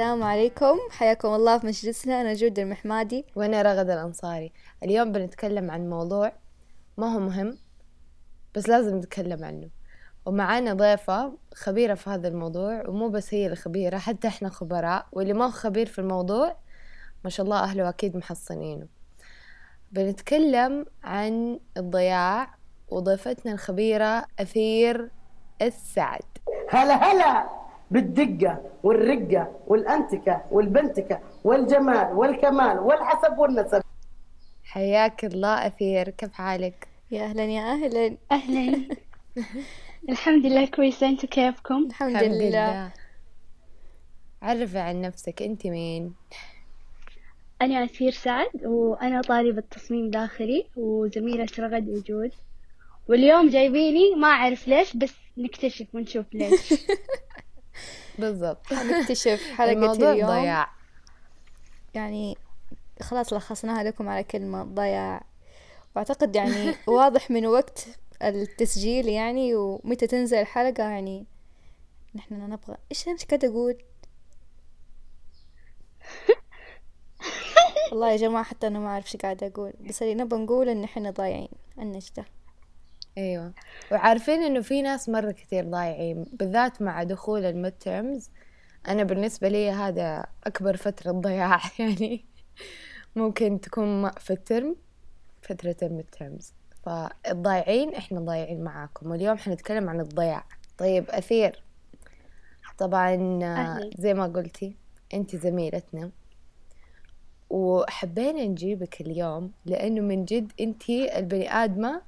السلام 0.00 0.22
عليكم. 0.22 0.78
حياكم 0.90 1.28
الله 1.28 1.58
في 1.58 1.66
مجلسنا. 1.66 2.20
أنا 2.20 2.34
جود 2.34 2.58
المحمادي. 2.58 3.24
وأنا 3.36 3.62
رغد 3.62 3.90
الأنصاري. 3.90 4.52
اليوم 4.82 5.12
بنتكلم 5.12 5.70
عن 5.70 5.90
موضوع 5.90 6.32
ما 6.96 7.14
هو 7.14 7.18
مهم 7.18 7.58
بس 8.54 8.68
لازم 8.68 8.96
نتكلم 8.96 9.44
عنه. 9.44 9.68
ومعانا 10.26 10.72
ضيفة 10.72 11.32
خبيرة 11.54 11.94
في 11.94 12.10
هذا 12.10 12.28
الموضوع 12.28 12.88
ومو 12.88 13.08
بس 13.08 13.34
هي 13.34 13.46
الخبيرة 13.46 13.98
حتى 13.98 14.28
إحنا 14.28 14.48
خبراء. 14.48 15.06
واللي 15.12 15.32
ما 15.32 15.46
هو 15.46 15.50
خبير 15.50 15.86
في 15.86 15.98
الموضوع 15.98 16.56
ما 17.24 17.30
شاء 17.30 17.44
الله 17.44 17.58
أهله 17.58 17.88
أكيد 17.88 18.16
محصنينه. 18.16 18.86
بنتكلم 19.92 20.86
عن 21.04 21.60
الضياع 21.76 22.54
وضيفتنا 22.88 23.52
الخبيرة 23.52 24.26
أثير 24.38 25.10
السعد. 25.62 26.22
هلا 26.70 26.94
هلا! 26.94 27.59
بالدقة 27.90 28.62
والرقة 28.82 29.60
والأنتكة 29.66 30.42
والبنتكة 30.50 31.20
والجمال 31.44 32.12
والكمال 32.12 32.78
والحسب 32.78 33.38
والنسب 33.38 33.82
حياك 34.64 35.24
الله 35.24 35.66
أثير 35.66 36.08
كيف 36.10 36.32
حالك؟ 36.32 36.88
يا 37.10 37.24
أهلا 37.24 37.44
يا 37.44 37.72
أهلا 37.72 38.16
أهلا 38.32 38.88
الحمد 40.10 40.46
لله 40.46 40.66
كويسة 40.66 41.08
أنتوا 41.08 41.28
كيفكم؟ 41.28 41.86
الحمد, 41.86 42.10
الحمد 42.10 42.24
لله. 42.34 42.48
لله 42.48 42.90
عرفي 44.42 44.78
عن 44.78 45.00
نفسك 45.00 45.42
أنت 45.42 45.66
مين؟ 45.66 46.14
أنا 47.62 47.84
أثير 47.84 48.12
سعد 48.12 48.50
وأنا 48.64 49.20
طالبة 49.20 49.62
تصميم 49.70 50.10
داخلي 50.10 50.66
وزميلة 50.76 51.46
رغد 51.58 51.88
وجود 51.88 52.30
واليوم 53.08 53.48
جايبيني 53.48 54.14
ما 54.14 54.28
أعرف 54.28 54.68
ليش 54.68 54.96
بس 54.96 55.14
نكتشف 55.38 55.86
ونشوف 55.94 56.26
ليش 56.34 56.74
بالضبط. 58.20 58.66
حنكتشف 58.66 59.50
حلقة 59.58 59.92
اليوم. 59.92 60.30
ضياع 60.30 60.70
يعني 61.94 62.36
خلاص 63.02 63.32
لخصناها 63.32 63.82
لكم 63.84 64.08
على 64.08 64.24
كلمة 64.24 64.62
ضياع 64.62 65.24
وأعتقد 65.96 66.36
يعني 66.36 66.74
واضح 66.86 67.30
من 67.30 67.46
وقت 67.46 67.86
التسجيل 68.22 69.08
يعني 69.08 69.54
ومتى 69.54 70.06
تنزل 70.06 70.36
الحلقة 70.36 70.82
يعني 70.88 71.26
نحن 72.14 72.34
نبغى. 72.34 72.76
إيش 72.90 73.08
أنا 73.08 73.16
قاعدة 73.30 73.48
أقول 73.48 73.82
والله 77.92 78.10
يا 78.10 78.16
جماعة 78.16 78.44
حتى 78.44 78.66
أنا 78.66 78.78
ما 78.78 78.88
أعرف 78.88 79.04
إيش 79.06 79.16
قاعدة 79.16 79.46
أقول. 79.46 79.72
بس 79.80 80.02
اللي 80.02 80.14
نبغى 80.14 80.40
نقول 80.40 80.68
إن 80.68 80.84
إحنا 80.84 81.10
ضايعين. 81.10 81.48
النجدة. 81.78 82.24
أيوه. 83.18 83.52
وعارفين 83.92 84.42
إنه 84.42 84.60
في 84.60 84.82
ناس 84.82 85.08
مرة 85.08 85.30
كثير 85.30 85.64
ضايعين 85.64 86.24
بالذات 86.32 86.82
مع 86.82 87.02
دخول 87.02 87.44
المترمز 87.44 88.30
أنا 88.88 89.02
بالنسبة 89.02 89.48
لي 89.48 89.70
هذا 89.70 90.26
أكبر 90.44 90.76
فترة 90.76 91.12
ضياع 91.12 91.60
يعني 91.78 92.24
ممكن 93.16 93.60
تكون 93.60 94.10
في 94.10 94.30
الترم 94.32 94.76
فترة 95.42 95.76
المترمز 95.82 96.54
فالضايعين 96.82 97.94
إحنا 97.94 98.20
ضايعين 98.20 98.64
معاكم. 98.64 99.10
واليوم 99.10 99.38
حنتكلم 99.38 99.88
عن 99.88 100.00
الضياع. 100.00 100.44
طيب 100.78 101.10
أثير. 101.10 101.62
طبعا 102.78 103.16
زي 103.98 104.14
ما 104.14 104.26
قلتي 104.26 104.76
انت 105.14 105.36
زميلتنا. 105.36 106.10
وحبينا 107.50 108.44
نجيبك 108.44 109.00
اليوم 109.00 109.52
لأنه 109.64 110.00
من 110.00 110.24
جد 110.24 110.52
انت 110.60 110.90
البني 110.90 111.52
آدمة 111.52 112.02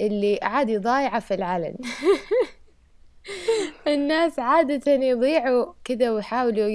اللي 0.00 0.38
عادي 0.42 0.78
ضايعة 0.78 1.20
في 1.20 1.34
العلن. 1.34 1.76
الناس 3.86 4.38
عادة 4.38 4.92
يضيعوا 4.92 5.72
كذا 5.84 6.10
ويحاولوا 6.10 6.68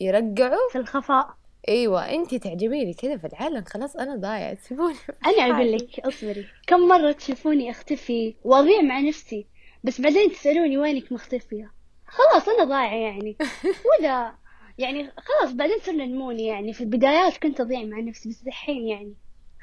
يرقعوا 0.00 0.70
في 0.72 0.78
الخفاء. 0.78 1.34
أيوه 1.68 2.10
انت 2.10 2.34
تعجبيني 2.34 2.94
كذا 2.94 3.16
في 3.16 3.26
العلن 3.26 3.64
خلاص 3.64 3.96
أنا 3.96 4.16
ضايعة. 4.16 4.54
سيبوني 4.54 4.96
أنا 5.26 5.56
أقول 5.56 5.72
لك 5.72 6.00
اصبري. 6.00 6.46
كم 6.66 6.80
مرة 6.80 7.12
تشوفوني 7.12 7.70
أختفي؟ 7.70 8.34
وأضيع 8.44 8.80
مع 8.80 9.00
نفسي. 9.00 9.46
بس 9.84 10.00
بعدين 10.00 10.32
تسألوني 10.32 10.78
وينك 10.78 11.12
مختفية؟ 11.12 11.72
خلاص 12.06 12.48
أنا 12.48 12.64
ضايعة 12.64 12.94
يعني. 12.94 13.36
ولا 14.00 14.34
يعني 14.78 15.10
خلاص 15.16 15.52
بعدين 15.52 15.76
صرنا 15.82 16.06
نموني 16.06 16.46
يعني. 16.46 16.72
في 16.72 16.80
البدايات 16.80 17.36
كنت 17.36 17.60
أضيع 17.60 17.82
مع 17.82 18.00
نفسي 18.00 18.28
بس 18.28 18.42
دحين 18.42 18.88
يعني 18.88 19.14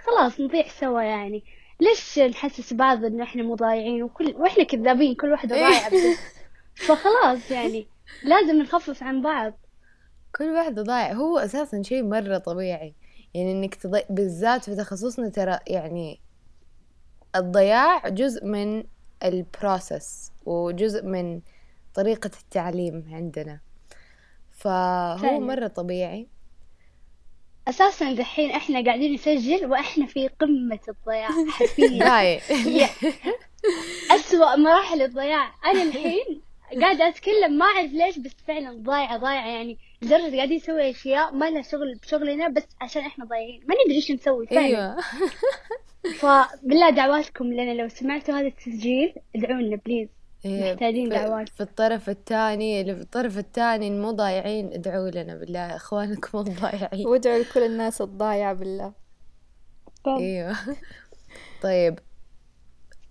خلاص 0.06 0.40
نضيع 0.40 0.68
سوا 0.68 1.02
يعني. 1.02 1.44
ليش 1.82 2.20
نحسس 2.20 2.74
بعض 2.74 3.06
انه 3.06 3.24
إحنا 3.24 3.44
مضايعين 3.44 4.04
وكل 4.04 4.36
وإحنا 4.38 4.64
كذابين 4.64 5.16
كل 5.16 5.32
واحدة 5.32 5.56
ضايعة 5.56 5.92
فخلاص 6.76 7.52
يعني. 7.52 7.88
لازم 8.24 8.56
نخفف 8.56 9.04
عن 9.04 9.22
بعض. 9.22 9.54
كل 10.36 10.50
واحدة 10.50 10.82
ضايع. 10.82 11.14
هو 11.14 11.38
أساسا 11.38 11.82
شيء 11.82 12.04
مرة 12.04 12.38
طبيعي. 12.38 12.94
يعني 13.34 13.52
إنك 13.52 13.76
تضيع 13.76 14.04
بالذات 14.10 14.64
في 14.64 14.76
تخصصنا 14.76 15.30
ترى 15.30 15.60
يعني 15.68 16.22
الضياع 17.36 18.10
جزء 18.10 18.46
من 18.46 18.84
البروسس 19.24 20.32
وجزء 20.46 21.06
من 21.06 21.42
طريقة 21.94 22.32
التعليم 22.44 23.06
عندنا. 23.12 23.60
فهو 24.52 25.40
مرة 25.40 25.68
طبيعي. 25.68 26.28
أساسا 27.68 28.14
دحين 28.14 28.52
إحنا 28.52 28.84
قاعدين 28.86 29.14
نسجل 29.14 29.66
وإحنا 29.66 30.06
في 30.06 30.28
قمة 30.28 30.80
الضياع 30.90 31.30
حرفيا. 31.58 32.90
أسوأ 34.12 34.56
مراحل 34.56 35.02
الضياع. 35.02 35.52
أنا 35.66 35.84
الحين 35.84 36.42
قاعدة 36.82 37.08
أتكلم 37.08 37.58
ما 37.58 37.66
أعرف 37.66 37.92
ليش 37.92 38.20
بس 38.20 38.32
فعلا 38.48 38.72
ضايعة 38.84 39.18
ضايعة. 39.18 39.48
يعني 39.48 39.78
لدرجة 40.02 40.36
قاعدين 40.36 40.58
نسوي 40.58 40.90
أشياء 40.90 41.34
ما 41.36 41.50
لها 41.50 41.62
شغل 41.62 41.96
بشغلنا 42.04 42.48
بس 42.48 42.68
عشان 42.82 43.02
إحنا 43.02 43.26
ضايعين. 43.26 43.62
ما 43.68 43.76
ندري 43.86 43.96
إيش 43.96 44.12
نسوي 44.12 44.48
فعلا. 44.48 44.66
أيوه. 44.66 44.98
فبالله 46.20 46.90
دعواتكم 46.90 47.54
لنا 47.54 47.74
لو 47.82 47.88
سمعتوا 47.88 48.36
هذا 48.40 48.48
التسجيل 48.48 49.14
ادعوا 49.36 49.62
لنا 49.62 49.80
please 49.86 50.10
محتاجين 50.46 51.10
دعوات. 51.10 51.50
في 51.50 51.64
الطرف 51.64 52.10
الثاني 52.10 52.82
اللي 52.82 52.96
في 52.96 53.02
الطرف 53.02 53.38
الثاني 53.38 53.90
مو 53.90 54.12
ضايعين 54.12 54.74
ادعوا 54.74 55.10
لنا 55.10 55.36
بالله. 55.36 55.76
إخوانكم 55.76 56.38
الضايعين. 56.38 57.08
وادعوا 57.08 57.38
لكل 57.38 57.64
الناس 57.64 58.02
الضايعة 58.02 58.54
بالله. 58.54 58.94
طب. 60.04 60.18
أيوه. 60.18 60.58
طيب. 61.64 62.00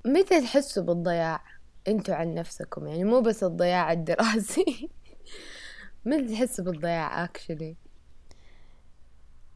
متى 0.07 0.41
تحسوا 0.41 0.83
بالضياع؟ 0.83 1.43
أنتوا 1.89 2.15
عن 2.15 2.35
نفسكم. 2.35 2.87
يعني 2.87 3.05
مو 3.05 3.21
بس 3.21 3.45
الضياع 3.45 3.93
الدراسي. 3.93 4.89
متى 6.07 6.29
تحسوا 6.29 6.65
بالضياع 6.65 7.25
actually 7.25 7.77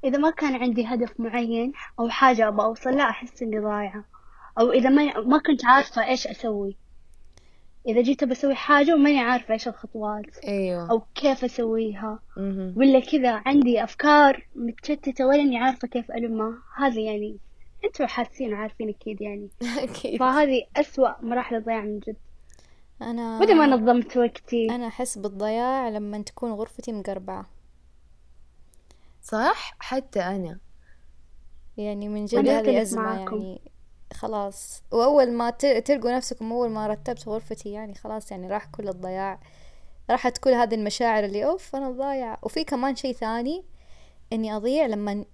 إذا 0.04 0.18
ما 0.18 0.30
كان 0.30 0.54
عندي 0.54 0.84
هدف 0.86 1.20
معين 1.20 1.72
أو 2.00 2.08
حاجة 2.08 2.48
أبغى 2.48 2.66
أوصل 2.66 2.90
لا 2.90 3.10
أحس 3.10 3.42
إني 3.42 3.58
ضايعة. 3.58 4.04
أو 4.60 4.72
إذا 4.72 4.88
ما 4.88 5.20
ما 5.20 5.38
كنت 5.38 5.64
عارفة 5.64 6.04
إيش 6.04 6.26
أسوي. 6.26 6.76
إذا 7.86 8.02
جيت 8.02 8.24
بسوي 8.24 8.54
حاجة 8.54 8.94
وماني 8.94 9.20
عارفة 9.20 9.54
إيش 9.54 9.68
الخطوات 9.68 10.38
أيوة. 10.44 10.90
أو 10.90 11.02
كيف 11.14 11.44
أسويها. 11.44 12.18
ولا 12.76 13.00
كذا 13.00 13.42
عندي 13.46 13.84
أفكار 13.84 14.46
متشتتة 14.54 15.26
ولا 15.26 15.40
إني 15.40 15.58
عارفة 15.58 15.88
كيف 15.88 16.10
ألمها. 16.10 16.58
هذه 16.76 17.00
يعني 17.00 17.38
أنتوا 17.84 18.06
حاسين 18.06 18.54
وعارفين 18.54 18.88
أكيد 18.88 19.22
يعني. 19.22 19.48
أكيد. 19.84 20.18
فهذه 20.20 20.66
أسوأ 20.76 21.22
مراحل 21.22 21.56
الضياع 21.56 21.80
من 21.80 21.98
جد. 21.98 22.16
أنا 23.02 23.38
وإذا 23.38 23.54
ما 23.54 23.66
نظمت 23.66 24.16
وقتي؟ 24.16 24.70
أنا 24.70 24.86
أحس 24.86 25.18
بالضياع 25.18 25.88
لما 25.88 26.22
تكون 26.22 26.52
غرفتي 26.52 26.92
مقربعة. 26.92 27.46
صح؟ 29.22 29.76
حتى 29.78 30.20
أنا. 30.20 30.58
يعني 31.76 32.08
من 32.08 32.24
جد 32.24 32.48
هذه 32.48 32.82
أزمة 32.82 33.02
معكم. 33.02 33.36
يعني. 33.36 33.60
خلاص. 34.14 34.82
وأول 34.90 35.32
ما 35.32 35.50
تلقوا 35.50 36.12
نفسكم 36.12 36.52
أول 36.52 36.70
ما 36.70 36.86
رتبت 36.86 37.28
غرفتي 37.28 37.72
يعني 37.72 37.94
خلاص 37.94 38.30
يعني 38.30 38.48
راح 38.48 38.66
كل 38.66 38.88
الضياع. 38.88 39.40
راحت 40.10 40.38
كل 40.38 40.50
هذه 40.50 40.74
المشاعر 40.74 41.24
اللي 41.24 41.44
أوف 41.44 41.76
أنا 41.76 41.90
ضايع. 41.90 42.38
وفي 42.42 42.64
كمان 42.64 42.96
شيء 42.96 43.14
ثاني 43.14 43.64
إني 44.32 44.56
أضيع 44.56 44.86
لما 44.86 45.24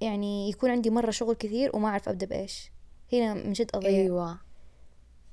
يعني 0.00 0.50
يكون 0.50 0.70
عندي 0.70 0.90
مرة 0.90 1.10
شغل 1.10 1.34
كثير 1.34 1.76
وما 1.76 1.88
أعرف 1.88 2.08
أبدأ 2.08 2.26
بإيش. 2.26 2.72
هنا 3.12 3.34
من 3.34 3.52
جد 3.52 3.70
أضيع. 3.74 3.90
أيوة. 3.90 4.38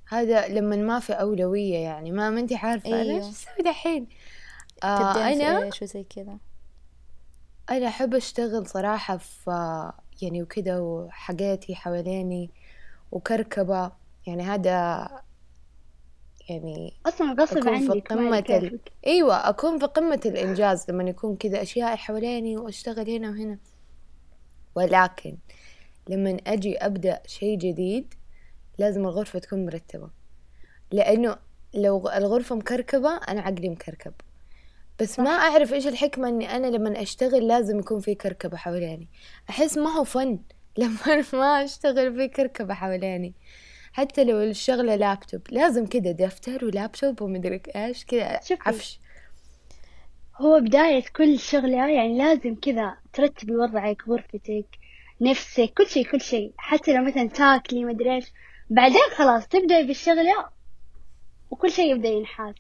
هذا 0.10 0.48
لما 0.48 0.76
ما 0.76 1.00
في 1.00 1.14
أولوية 1.14 1.78
يعني 1.78 2.12
ما 2.12 2.30
ما 2.30 2.40
أنت 2.40 2.54
عارفة. 2.54 2.88
أيوة. 2.88 3.02
أنا 3.02 3.16
إيش 3.16 3.24
أسوي 3.24 3.64
دحين؟ 3.66 4.08
آه 4.84 5.34
أنا 5.34 5.64
إيش 5.64 5.82
وزي 5.82 6.04
كذا. 6.04 6.38
أنا 7.70 7.88
أحب 7.88 8.16
أشتغل 8.16 8.68
صراحة 8.68 9.18
في 9.18 9.92
يعني 10.22 10.44
وكذا 10.44 10.80
وحاجاتي 10.80 11.76
حواليني. 11.76 12.50
وكركبة. 13.12 13.92
يعني 14.28 14.44
هذا 14.44 15.08
يعني 16.50 16.94
أصلا 17.06 17.36
غصب 17.40 17.58
أكون 17.58 17.92
في 17.92 18.00
قمة 18.00 18.46
ال... 18.50 18.80
أيوة 19.08 19.50
أكون 19.50 19.80
في 19.80 19.86
قمة 19.86 20.22
الإنجاز 20.26 20.92
لما 20.92 21.04
يكون 21.04 21.36
كذا 21.36 21.62
أشياء 21.62 21.96
حواليني 21.96 22.58
وأشتغل 22.58 23.10
هنا 23.10 23.30
وهنا. 23.30 23.58
ولكن 24.76 25.38
لما 26.10 26.38
أجي 26.48 26.78
أبدأ 26.78 27.22
شيء 27.28 27.58
جديد 27.58 28.14
لازم 28.78 29.02
الغرفة 29.02 29.40
تكون 29.40 29.66
مرتبة. 29.66 30.10
لأنه 30.92 31.38
لو 31.74 32.10
الغرفة 32.10 32.56
مكركبة 32.56 33.18
أنا 33.18 33.42
عقلي 33.42 33.70
مكركب. 33.70 34.14
بس 35.00 35.20
ما 35.20 35.30
أعرف 35.30 35.74
إيش 35.74 35.88
الحكمة 35.88 36.30
إني 36.30 36.56
أنا 36.56 36.68
لما 36.68 37.02
أشتغل 37.02 37.48
لازم 37.48 37.80
يكون 37.80 38.00
في 38.00 38.16
كركبة 38.16 38.58
حواليني. 38.58 39.08
أحس 39.50 39.78
ما 39.78 39.90
هو 39.90 40.04
فن. 40.04 40.40
لما 40.78 41.24
ما 41.34 41.64
أشتغل 41.64 42.16
في 42.16 42.28
كركبة 42.28 42.74
حواليني. 42.74 43.34
حتى 43.94 44.24
لو 44.24 44.42
الشغلة 44.42 44.96
لابتوب 44.96 45.42
لازم 45.50 45.86
كده 45.86 46.12
دفتر 46.12 46.66
ولابتوب 46.66 47.22
ومدري 47.22 47.62
إيش 47.76 48.04
كده 48.04 48.40
عفش. 48.62 49.00
هو 50.36 50.60
بداية 50.60 51.04
كل 51.16 51.40
شغلة 51.40 51.90
يعني 51.90 52.18
لازم 52.18 52.56
كذا 52.56 52.98
ترتبي 53.14 53.56
وضعك 53.56 54.08
غرفتك 54.08 54.66
نفسك 55.22 55.74
كل 55.78 55.88
شيء 55.88 56.12
كل 56.12 56.22
شيء. 56.22 56.54
حتى 56.58 56.94
لو 56.94 57.04
مثلا 57.04 57.28
تاكلي 57.28 57.86
مدري 57.86 58.16
إيش. 58.16 58.26
بعدين 58.70 59.02
خلاص 59.16 59.48
تبدأي 59.48 59.88
بالشغلة 59.88 60.50
وكل 61.52 61.72
شيء 61.72 61.96
يبدأ 61.96 62.10
ينحاس. 62.10 62.56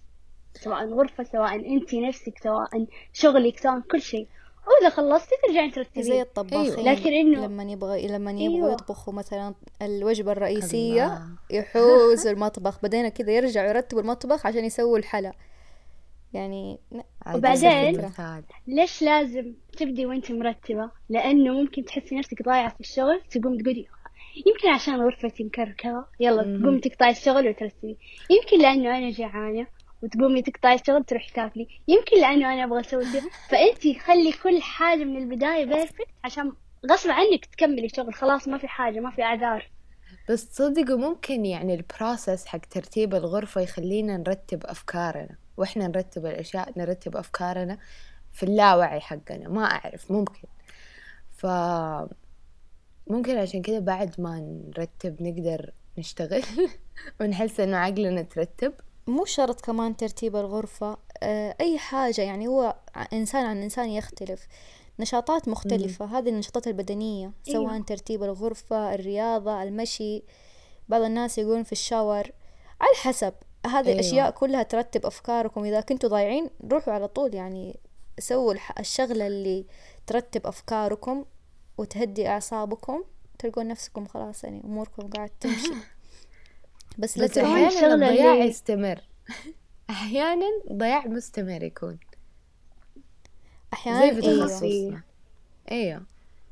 سواء 0.53 0.85
غرفة 0.85 1.23
سواء 1.23 1.55
انت 1.55 1.93
نفسك 1.93 2.43
سواء 2.43 2.87
شغلك 3.13 3.59
سواء 3.59 3.79
كل 3.79 4.01
شيء. 4.01 4.27
وإذا 4.67 4.89
خلصتي 4.89 5.35
ترجعين 5.47 5.71
ترتبين. 5.71 6.03
زي 6.03 6.21
الطباخين 6.21 6.87
أيوة. 6.87 6.91
لكن 6.91 7.13
إنه 7.13 7.45
لما 7.45 7.63
يبغى 7.63 8.07
لما 8.07 8.31
يبغوا 8.31 8.57
أيوة. 8.57 8.73
يطبخوا 8.73 9.13
مثلا 9.13 9.55
الوجبة 9.81 10.31
الرئيسية 10.31 11.21
يحوز 11.49 12.27
المطبخ 12.33 12.81
بعدين 12.81 13.09
كذا 13.09 13.31
يرجعوا 13.31 13.69
يرتبوا 13.69 14.01
المطبخ 14.01 14.45
عشان 14.45 14.65
يسووا 14.65 14.97
الحلا. 14.97 15.33
يعني 16.33 16.79
وبعدين 17.35 18.11
ليش 18.67 19.01
لازم 19.01 19.53
تبدي 19.77 20.05
وانت 20.05 20.31
مرتبة؟ 20.31 20.91
لأنه 21.09 21.53
ممكن 21.53 21.85
تحسي 21.85 22.15
نفسك 22.15 22.43
ضايعة 22.43 22.69
في 22.69 22.79
الشغل 22.79 23.21
تقوم 23.31 23.57
تقولي 23.57 23.87
يمكن 24.45 24.69
عشان 24.69 24.95
غرفتي 24.95 25.43
مكركبة 25.43 26.05
يلا 26.19 26.41
تقوم 26.41 26.79
تقطعي 26.79 27.11
الشغل 27.11 27.49
وترتبي. 27.49 27.97
يمكن 28.29 28.61
لأنه 28.61 28.97
أنا 28.97 29.09
جعانة 29.09 29.67
وتقومي 30.03 30.41
تقطعي 30.41 30.75
الشغل 30.75 31.03
تروحي 31.03 31.33
تاكلي. 31.33 31.67
يمكن 31.87 32.21
لأنه 32.21 32.53
أنا 32.53 32.63
أبغى 32.63 32.79
أسوي 32.79 33.03
كذا. 33.03 33.29
فأنتي 33.49 33.99
خلي 33.99 34.31
كل 34.43 34.61
حاجة 34.61 35.03
من 35.03 35.17
البداية 35.17 35.65
perfect 35.65 36.07
عشان 36.23 36.53
غصب 36.91 37.09
عنك 37.09 37.45
تكملي 37.45 37.89
شغل. 37.89 38.13
خلاص 38.13 38.47
ما 38.47 38.57
في 38.57 38.67
حاجة 38.67 38.99
ما 38.99 39.11
في 39.11 39.23
أعذار 39.23 39.71
بس 40.29 40.49
تصدقوا 40.49 40.97
ممكن 40.97 41.45
يعني 41.45 41.73
ال 41.73 41.82
process 41.82 42.45
حق 42.45 42.59
ترتيب 42.59 43.15
الغرفة 43.15 43.61
يخلينا 43.61 44.17
نرتب 44.17 44.65
أفكارنا. 44.65 45.37
وإحنا 45.57 45.87
نرتب 45.87 46.25
الأشياء 46.25 46.79
نرتب 46.79 47.17
أفكارنا 47.17 47.77
في 48.31 48.43
اللاوعي 48.43 48.99
حقنا. 48.99 49.49
ما 49.49 49.63
أعرف 49.65 50.11
ممكن. 50.11 50.47
ف 51.37 51.45
ممكن 53.07 53.37
عشان 53.37 53.61
كده 53.61 53.79
بعد 53.79 54.21
ما 54.21 54.39
نرتب 54.77 55.21
نقدر 55.21 55.71
نشتغل. 55.97 56.43
ونحس 57.21 57.59
إنه 57.59 57.77
عقلنا 57.77 58.21
ترتب. 58.21 58.73
مو 59.07 59.25
شرط 59.25 59.61
كمان 59.61 59.97
ترتيب 59.97 60.35
الغرفة 60.35 60.97
آه، 61.23 61.55
أي 61.61 61.77
حاجة 61.77 62.21
يعني 62.21 62.47
هو 62.47 62.75
إنسان 63.13 63.45
عن 63.45 63.61
إنسان 63.61 63.89
يختلف. 63.89 64.47
نشاطات 64.99 65.47
مختلفة 65.47 66.05
هذه 66.05 66.29
النشاطات 66.29 66.67
البدنية 66.67 67.31
سواء 67.43 67.73
أيوة. 67.73 67.85
ترتيب 67.85 68.23
الغرفة 68.23 68.93
الرياضة 68.93 69.63
المشي 69.63 70.23
بعض 70.89 71.01
الناس 71.01 71.37
يقولون 71.37 71.63
في 71.63 71.71
الشاور. 71.71 72.31
على 72.81 72.95
حسب 73.01 73.33
هذه 73.65 73.87
أيوة. 73.87 73.99
الأشياء 73.99 74.31
كلها 74.31 74.63
ترتب 74.63 75.05
أفكاركم. 75.05 75.65
إذا 75.65 75.81
كنتوا 75.81 76.09
ضايعين 76.09 76.49
روحوا 76.71 76.93
على 76.93 77.07
طول 77.07 77.35
يعني 77.35 77.79
سووا 78.19 78.53
الشغلة 78.79 79.27
اللي 79.27 79.65
ترتب 80.07 80.47
أفكاركم 80.47 81.25
وتهدي 81.77 82.27
أعصابكم 82.27 83.03
تلقون 83.39 83.67
نفسكم 83.67 84.05
خلاص 84.05 84.43
يعني 84.43 84.61
أموركم 84.63 85.09
قاعد 85.09 85.29
تمشي. 85.39 85.73
بس 86.97 87.17
لا 87.17 87.25
أحيانا 87.25 87.93
الضياع 87.93 88.33
اللي... 88.33 88.45
يستمر. 88.45 89.01
أحيانا 89.89 90.45
ضياع 90.71 91.07
مستمر 91.07 91.63
يكون. 91.63 91.99
أحيانا 93.73 94.13
زي 94.13 94.21
في. 94.21 94.39
تخصصنا. 94.39 95.03
أيوه 95.71 96.03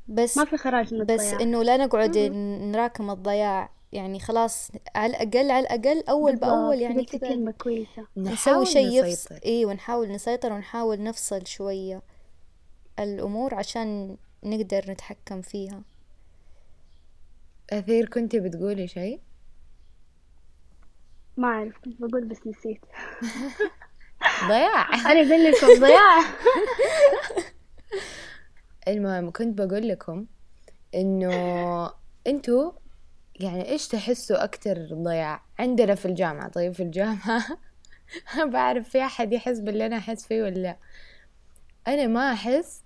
بس 0.08 0.36
ما 0.36 0.44
في 0.44 0.56
خراج 0.56 0.94
من 0.94 1.04
بس 1.04 1.32
إنه 1.32 1.62
لا 1.62 1.76
نقعد 1.76 2.18
نراكم 2.18 3.10
الضياع. 3.10 3.70
يعني 3.92 4.20
خلاص 4.20 4.70
على 4.94 5.10
الأقل 5.10 5.50
على 5.50 5.60
الأقل 5.60 6.04
أول 6.08 6.36
بأول 6.36 6.80
يعني 6.80 7.04
كذا 7.04 7.28
كلمة 7.28 7.50
كويسة. 7.50 8.06
نسوي 8.16 8.66
شيء 8.66 9.04
يفصل. 9.04 9.34
إيه 9.34 9.66
ونحاول 9.66 10.12
نسيطر 10.12 10.52
ونحاول 10.52 11.02
نفصل 11.02 11.46
شوية 11.46 12.02
الأمور 12.98 13.54
عشان 13.54 14.16
نقدر 14.42 14.90
نتحكم 14.90 15.42
فيها. 15.42 15.82
أثير 17.70 18.08
كنتي 18.08 18.40
بتقولي 18.40 18.88
شيء؟ 18.88 19.20
ما 21.36 21.48
أعرف 21.48 21.78
كنت 21.84 22.02
بقول 22.02 22.24
بس 22.24 22.46
نسيت. 22.46 22.80
ضياع. 24.48 24.94
أنا 25.12 25.20
أقول 25.20 25.44
لكم 25.44 25.80
ضياع. 25.80 26.18
المهم 28.88 29.30
كنت 29.30 29.58
بقول 29.58 29.88
لكم 29.88 30.26
إنه 30.94 31.90
أنتوا 32.26 32.72
يعني 33.40 33.68
إيش 33.68 33.88
تحسوا 33.88 34.44
أكتر 34.44 34.78
ضياع؟ 34.92 35.42
عندنا 35.58 35.94
في 35.94 36.06
الجامعة. 36.06 36.48
طيب 36.48 36.72
في 36.72 36.82
الجامعة 36.82 37.44
بعرف 38.52 38.88
في 38.88 39.04
أحد 39.04 39.32
يحس 39.32 39.58
باللي 39.58 39.86
أنا 39.86 39.96
أحس 39.96 40.26
فيه 40.26 40.42
ولا 40.42 40.76
أنا 41.88 42.06
ما 42.06 42.32
أحس 42.32 42.82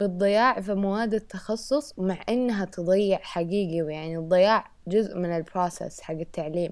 بالضياع 0.00 0.60
في 0.60 0.74
مواد 0.74 1.14
التخصص 1.14 1.98
مع 1.98 2.18
إنها 2.28 2.64
تضيع 2.64 3.18
حقيقي 3.18 3.82
ويعني 3.82 4.18
الضياع 4.18 4.70
جزء 4.88 5.16
من 5.16 5.36
البروسس 5.36 6.00
حق 6.00 6.14
التعليم. 6.14 6.70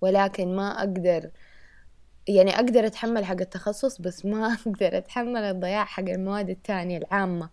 ولكن 0.00 0.56
ما 0.56 0.78
أقدر 0.78 1.30
يعني 2.28 2.54
أقدر 2.54 2.86
أتحمل 2.86 3.24
حق 3.24 3.40
التخصص 3.40 4.00
بس 4.00 4.26
ما 4.26 4.46
أقدر 4.54 4.98
أتحمل 4.98 5.40
الضياع 5.40 5.84
حق 5.84 6.08
المواد 6.08 6.50
التانية 6.50 6.98
العامة 6.98 7.50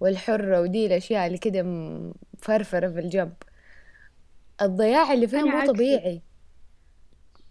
والحرة 0.00 0.60
ودي 0.60 0.86
الأشياء 0.86 1.26
اللي 1.26 1.38
كده 1.38 1.62
مفرفرة 1.62 2.88
في 2.88 2.98
الجنب. 2.98 3.34
الضياع 4.62 5.12
اللي 5.12 5.26
فيها 5.26 5.42
مو 5.42 5.66
طبيعي. 5.66 6.22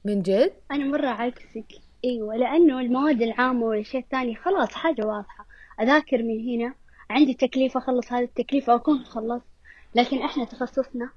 من 0.06 0.22
جد؟ 0.22 0.54
أنا 0.72 0.86
مرة 0.86 1.08
عكسك. 1.08 1.66
أيوة 2.06 2.36
لأنه 2.36 2.80
المواد 2.80 3.22
العامة 3.22 3.66
والأشياء 3.66 4.04
الثانية 4.04 4.36
خلاص 4.36 4.72
حاجة 4.72 5.06
واضحة. 5.06 5.46
أذاكر 5.82 6.24
من 6.24 6.50
هنا 6.50 6.74
عندي 7.10 7.34
تكليف 7.34 7.78
أخلص 7.78 8.12
هذا 8.12 8.24
التكليف 8.24 8.70
وأكون 8.70 9.04
خلصت. 9.04 9.46
لكن 9.96 10.22
إحنا 10.22 10.46
تخصصنا 10.46 11.10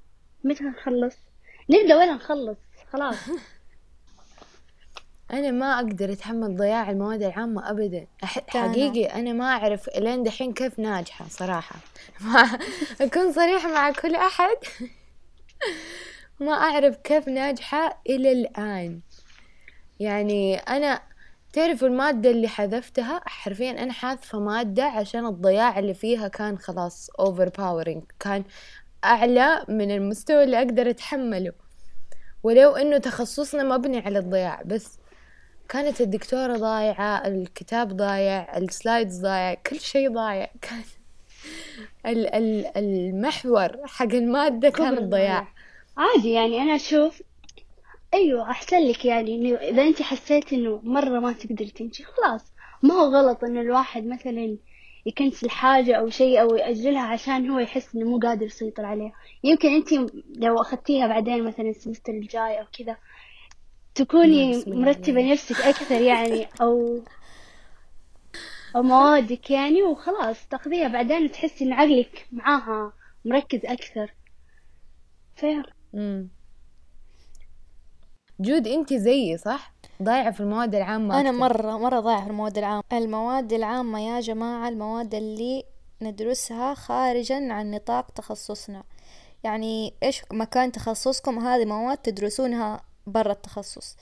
متى 0.43 0.63
نخلص؟ 0.63 1.17
نبدأ 1.69 1.95
ولا 1.95 2.13
نخلص؟ 2.13 2.57
خلاص. 2.95 3.15
أنا 5.31 5.51
ما 5.51 5.75
أقدر 5.75 6.11
أتحمل 6.11 6.55
ضياع 6.55 6.91
المواد 6.91 7.23
العامة 7.23 7.69
أبدا. 7.69 8.07
حقيقي 8.23 9.05
أنا 9.05 9.33
ما 9.33 9.45
أعرف 9.45 9.89
لين 9.97 10.23
دحين 10.23 10.53
كيف 10.53 10.79
ناجحة 10.79 11.25
صراحة. 11.29 11.75
ما 12.25 12.59
أكون 13.01 13.33
صريحة 13.33 13.73
مع 13.73 13.91
كل 13.91 14.15
أحد. 14.15 14.57
ما 16.39 16.51
أعرف 16.51 16.95
كيف 16.95 17.27
ناجحة 17.27 18.01
إلى 18.09 18.31
الآن. 18.31 18.99
يعني 19.99 20.57
أنا 20.57 21.01
تعرف 21.53 21.83
المادة 21.83 22.31
اللي 22.31 22.47
حذفتها؟ 22.47 23.21
حرفيا 23.25 23.71
أنا 23.71 23.93
حاذفة 23.93 24.39
مادة 24.39 24.83
عشان 24.83 25.25
الضياع 25.25 25.79
اللي 25.79 25.93
فيها 25.93 26.27
كان 26.27 26.57
خلاص 26.57 27.09
overpowering 27.19 28.03
كان 28.19 28.43
أعلى 29.03 29.65
من 29.67 29.91
المستوى 29.91 30.43
اللي 30.43 30.57
أقدر 30.57 30.89
أتحمله. 30.89 31.64
ولو 32.45 32.75
إنه 32.75 32.97
تخصصنا 32.97 33.63
مبني 33.63 33.99
على 33.99 34.19
الضياع 34.19 34.61
بس 34.65 34.99
كانت 35.69 36.01
الدكتورة 36.01 36.57
ضايعة 36.57 37.27
الكتاب 37.27 37.87
ضايع 37.97 38.57
ال 38.57 38.66
slides 38.66 39.21
ضايع 39.21 39.53
كل 39.53 39.79
شيء 39.79 40.13
ضايع. 40.13 40.49
كان 40.61 40.83
المحور 42.77 43.77
حق 43.85 44.13
المادة 44.13 44.69
كان 44.69 45.09
ضياع 45.09 45.47
عادي 45.97 46.31
يعني 46.31 46.61
أنا 46.61 46.75
أشوف 46.75 47.21
أيوة 48.13 48.51
أحسن 48.51 48.79
لك 48.79 49.05
يعني 49.05 49.35
إنه 49.35 49.55
إذا 49.55 49.83
أنت 49.83 50.01
حسيت 50.01 50.53
إنه 50.53 50.79
مرة 50.83 51.19
ما 51.19 51.31
تقدر 51.33 51.65
تمشي 51.65 52.03
خلاص. 52.03 52.41
ما 52.83 52.93
هو 52.93 53.15
غلط 53.15 53.43
إنه 53.43 53.61
الواحد 53.61 54.05
مثلا 54.05 54.57
يكنسل 55.05 55.49
حاجة 55.49 55.95
أو 55.95 56.09
شيء 56.09 56.41
أو 56.41 56.55
يأجلها 56.55 57.01
عشان 57.01 57.49
هو 57.49 57.59
يحس 57.59 57.95
إنه 57.95 58.05
مو 58.05 58.19
قادر 58.19 58.45
يسيطر 58.45 58.85
عليها. 58.85 59.13
يمكن 59.43 59.69
أنت 59.69 59.93
لو 60.37 60.61
أخذتيها 60.61 61.07
بعدين 61.07 61.43
مثلا 61.43 61.69
السمستر 61.69 62.13
الجاي 62.13 62.59
أو 62.59 62.65
كذا 62.79 62.97
تكوني 63.95 64.63
مرتبة 64.67 65.31
نفسك 65.31 65.61
أكثر 65.61 66.01
يعني 66.01 66.47
أو 66.61 66.99
أو 68.75 68.83
موادك 68.83 69.51
يعني 69.51 69.83
وخلاص 69.83 70.47
تاخذيها 70.47 70.87
بعدين 70.87 71.31
تحسي 71.31 71.65
إن 71.65 71.73
عقلك 71.73 72.27
معاها 72.31 72.93
مركز 73.25 73.65
أكثر. 73.65 74.13
فير 75.35 75.73
جود 78.39 78.67
أنت 78.67 78.93
زيي 78.93 79.37
صح؟ 79.37 79.74
ضايعة 80.03 80.31
في 80.31 80.39
المواد 80.39 80.75
العامة 80.75 81.21
أنا 81.21 81.31
مرة 81.31 81.77
مرة 81.77 81.99
ضايعة 81.99 82.23
في 82.23 82.29
المواد 82.29 82.57
العامة. 82.57 82.83
المواد 82.93 83.53
العامة 83.53 83.99
يا 83.99 84.19
جماعة 84.19 84.69
المواد 84.69 85.15
اللي 85.15 85.63
ندرسها 86.01 86.73
خارجا 86.73 87.53
عن 87.53 87.71
نطاق 87.71 88.11
تخصصنا. 88.11 88.83
يعني 89.43 89.93
إيش 90.03 90.21
مكان 90.31 90.71
تخصصكم؟ 90.71 91.39
هذه 91.39 91.65
مواد 91.65 91.97
تدرسونها 91.97 92.81
برا 93.07 93.31
التخصص. 93.31 93.97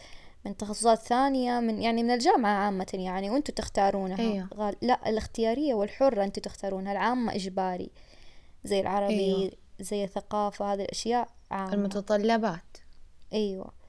من 0.45 0.57
تخصصات 0.57 0.99
ثانية 0.99 1.59
من 1.59 1.81
يعني 1.81 2.03
من 2.03 2.11
الجامعة 2.11 2.65
عامة 2.65 2.87
يعني 2.93 3.29
وأنتوا 3.29 3.55
تختارونها. 3.55 4.19
أيوه. 4.19 4.47
غال... 4.53 4.75
لا 4.81 5.09
الاختيارية 5.09 5.73
والحرة 5.73 6.23
أنتوا 6.23 6.43
تختارونها. 6.43 6.91
العامة 6.91 7.35
إجباري. 7.35 7.91
زي 8.63 8.79
العربي 8.79 9.35
أيوه. 9.35 9.51
زي 9.79 10.03
الثقافة 10.03 10.73
هذه 10.73 10.81
الأشياء 10.81 11.27
عامة. 11.51 11.73
المتطلبات. 11.73 12.77
أيوة. 13.33 13.82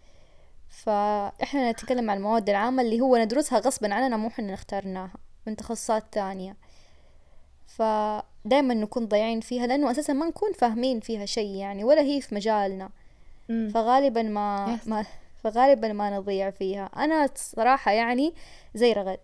فإحنا 0.75 1.71
نتكلم 1.71 2.11
عن 2.11 2.17
المواد 2.17 2.51
العامة 2.51 2.83
اللي 2.83 3.01
هو 3.01 3.17
ندرسها 3.17 3.59
غصبا 3.59 3.95
عننا 3.95 4.17
مو 4.17 4.29
إحنا 4.29 4.55
اخترناها 4.55 5.15
من 5.47 5.57
تخصصات 5.57 6.05
ثانية. 6.13 6.57
فدايما 7.67 8.75
نكون 8.75 9.07
ضايعين 9.07 9.41
فيها 9.41 9.67
لأنه 9.67 9.91
أساسا 9.91 10.13
ما 10.13 10.27
نكون 10.27 10.53
فاهمين 10.53 11.01
فيها 11.01 11.27
شيء 11.27 11.51
يعني 11.51 11.85
ولا 11.85 12.01
هي 12.03 12.21
في 12.21 12.35
مجالنا. 12.35 12.91
فغالبا 13.49 14.23
ما, 14.23 14.79
yes. 14.79 14.89
ما 14.89 15.05
فغالبا 15.45 15.93
ما 15.93 16.19
نضيع 16.19 16.51
فيها. 16.51 16.91
أنا 16.97 17.29
صراحة 17.35 17.93
يعني 17.93 18.35
زي 18.75 18.93
رغد 18.93 19.21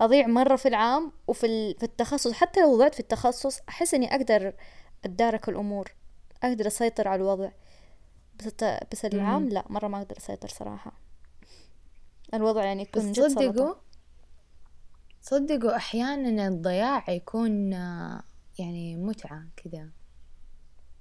أضيع 0.00 0.26
مرة 0.26 0.56
في 0.56 0.68
العام 0.68 1.12
وفي 1.28 1.74
في 1.74 1.82
التخصص. 1.82 2.32
حتى 2.32 2.60
لو 2.60 2.78
ضعت 2.78 2.94
في 2.94 3.00
التخصص 3.00 3.60
أحس 3.68 3.94
إني 3.94 4.14
أقدر 4.14 4.54
أتدارك 5.04 5.48
الأمور 5.48 5.92
أقدر 6.42 6.66
أسيطر 6.66 7.08
على 7.08 7.22
الوضع. 7.22 7.50
بس 8.46 8.64
بس 8.92 9.04
العام 9.04 9.48
لا 9.48 9.64
مرة 9.68 9.88
ما 9.88 9.98
أقدر 9.98 10.16
أسيطر 10.16 10.48
صراحة. 10.48 10.92
الوضع 12.34 12.64
يعني 12.64 12.82
يكون 12.82 13.12
جد 13.12 13.26
صدقوا؟ 13.26 13.74
صدقوا 15.22 15.76
أحيانا 15.76 16.48
الضياع 16.48 17.10
يكون 17.10 17.72
يعني 18.58 18.96
متعة 18.96 19.42
كذا. 19.56 19.88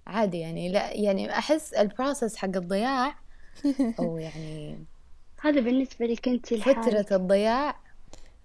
عادي 0.08 0.40
يعني 0.40 0.70
لا 0.72 0.94
يعني 0.94 1.38
أحس 1.38 1.74
البروسس 1.74 2.36
حق 2.36 2.56
الضياع 2.56 3.16
أو 4.00 4.18
يعني 4.18 4.80
هذا 5.42 5.62
بالنسبة 5.62 6.06
لك 6.06 6.28
أنت 6.28 6.54
فترة 6.54 7.06
الضياع؟ 7.12 7.76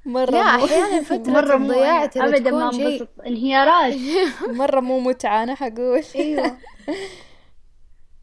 مرة 0.07 0.31
لا 0.31 0.39
أحيانا 0.39 1.03
فترة 1.11 1.33
مرة 1.33 1.57
الضياع 1.57 2.07
ترى 2.07 2.29
أبدا 2.29 2.51
ما 2.51 2.73
شيء 2.73 3.09
انهيارات. 3.27 3.95
مرة 4.61 4.81
مو 4.81 5.01
متعة 5.01 5.43
أنا 5.43 5.55
حقول. 5.55 6.03
أيوه. 6.15 6.57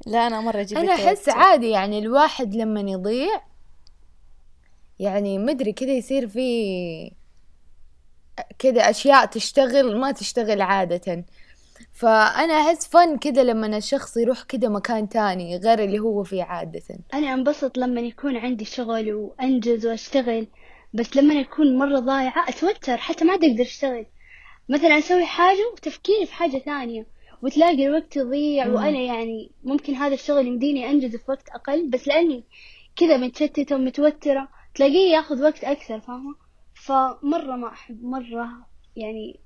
لا 0.05 0.27
أنا 0.27 0.41
مرة 0.41 0.61
جبت 0.61 0.77
أنا 0.77 0.93
أحس 0.93 1.29
عادي 1.29 1.69
يعني 1.69 1.99
الواحد 1.99 2.55
لما 2.55 2.81
يضيع 2.81 3.41
يعني 4.99 5.37
مدري 5.37 5.73
كذا 5.73 5.91
يصير 5.91 6.27
في 6.27 7.11
كذا 8.59 8.89
أشياء 8.89 9.25
تشتغل 9.25 9.97
ما 9.97 10.11
تشتغل 10.11 10.61
عادة. 10.61 11.25
فأنا 11.93 12.53
أحس 12.53 12.87
فن 12.87 13.17
كذا 13.17 13.43
لما 13.43 13.77
الشخص 13.77 14.17
يروح 14.17 14.41
كذا 14.43 14.69
مكان 14.69 15.09
تاني 15.09 15.57
غير 15.57 15.83
اللي 15.83 15.99
هو 15.99 16.23
فيه 16.23 16.43
عادة. 16.43 16.81
أنا 17.13 17.33
أنبسط 17.33 17.77
لما 17.77 18.01
يكون 18.01 18.37
عندي 18.37 18.65
شغل 18.65 19.13
وأنجز 19.13 19.85
وأشتغل 19.85 20.47
بس 20.93 21.15
لما 21.15 21.33
يكون 21.33 21.77
مرة 21.77 21.99
ضايعة 21.99 22.49
أتوتر 22.49 22.97
حتى 22.97 23.25
ما 23.25 23.33
أقدر 23.33 23.61
أشتغل. 23.61 24.05
مثلا 24.69 24.97
أسوي 24.97 25.25
حاجة 25.25 25.71
وتفكيري 25.73 26.25
في 26.25 26.33
حاجة 26.33 26.57
ثانية. 26.57 27.05
وتلاقي 27.41 27.87
الوقت 27.87 28.17
يضيع 28.17 28.67
وأنا 28.67 28.99
يعني 28.99 29.51
ممكن 29.63 29.95
هذا 29.95 30.13
الشغل 30.13 30.47
يمديني 30.47 30.89
أنجز 30.89 31.15
في 31.15 31.31
وقت 31.31 31.49
أقل 31.49 31.89
بس 31.89 32.07
لأني 32.07 32.43
كذا 32.95 33.17
متشتتة 33.17 33.75
ومتوترة 33.75 34.47
تلاقيه 34.75 35.11
ياخذ 35.13 35.43
وقت 35.43 35.63
أكثر 35.63 35.99
فاهمة؟ 35.99 36.35
فمرة 36.73 37.55
ما 37.55 37.67
أحب 37.67 38.03
مرة 38.03 38.49
يعني 38.95 39.39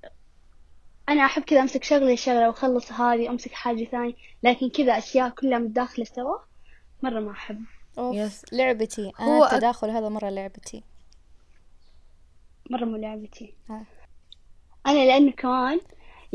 أنا 1.09 1.25
أحب 1.25 1.43
كذا 1.43 1.61
أمسك 1.61 1.83
شغلة 1.83 2.15
شغلة 2.15 2.47
وأخلص 2.47 2.91
هذه 2.91 3.29
أمسك 3.29 3.51
حاجة 3.51 3.83
ثانية 3.83 4.13
لكن 4.43 4.69
كذا 4.69 4.97
أشياء 4.97 5.29
كلها 5.29 5.59
متداخلة 5.59 6.05
سوا 6.05 6.37
مرة 7.03 7.19
ما 7.19 7.31
أحب. 7.31 7.63
أوف 7.97 8.41
لعبتي. 8.51 9.11
أنا 9.19 9.45
التداخل 9.45 9.89
هذا 9.89 10.09
مرة 10.09 10.29
لعبتي. 10.29 10.83
مرة 12.69 12.85
مو 12.85 12.97
لعبتي. 12.97 13.53
أنا 14.87 15.05
لأنه 15.05 15.31
كمان 15.31 15.79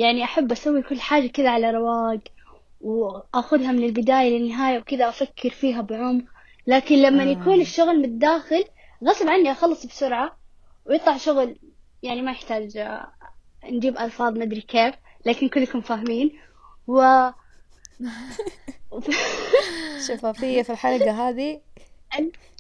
يعني 0.00 0.25
أحب 0.25 0.52
أسوي 0.52 0.83
كل 0.83 1.00
حاجة 1.00 1.26
كذا 1.26 1.50
على 1.50 1.71
رواق 1.71 2.21
وأخذها 2.80 3.73
من 3.73 3.85
البداية 3.85 4.38
للنهاية 4.38 4.78
وكذا 4.78 5.09
أفكر 5.09 5.50
فيها 5.50 5.80
بعمق. 5.80 6.25
لكن 6.66 6.95
لما 6.95 7.23
آه. 7.23 7.26
يكون 7.26 7.61
الشغل 7.61 8.02
متداخل 8.02 8.64
غصب 9.04 9.28
عني 9.28 9.52
أخلص 9.52 9.87
بسرعة 9.87 10.37
ويطلع 10.87 11.16
شغل 11.16 11.57
يعني 12.02 12.23
ما 12.23 12.30
يحتاج 12.30 12.88
نجيب 13.64 13.99
ألفاظ 13.99 14.38
مدري 14.38 14.61
كيف 14.61 14.95
لكن 15.26 15.49
كلكم 15.49 15.80
فاهمين. 15.80 16.38
و 16.87 17.00
شفافية 20.09 20.62
في 20.62 20.73
الحلقة 20.73 21.28
هذه 21.28 21.61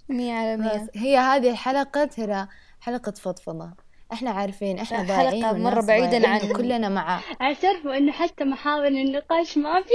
مية 0.08 0.32
على 0.32 0.56
مية. 0.56 0.90
هي 0.94 1.16
هذه 1.18 1.50
الحلقة 1.50 2.04
ترى 2.04 2.48
حلقة 2.80 3.12
فضفضة. 3.12 3.70
إحنا 4.12 4.30
عارفين 4.30 4.78
إحنا 4.78 5.16
حلقة 5.16 5.52
مرة 5.52 5.80
بعيدا 5.80 6.28
عن 6.28 6.52
كلنا 6.52 6.88
معاه 6.88 7.20
اعترفوا 7.40 7.96
إنه 7.96 8.12
حتى 8.12 8.44
محاور 8.44 8.86
النقاش 8.86 9.58
ما 9.58 9.82
في. 9.82 9.94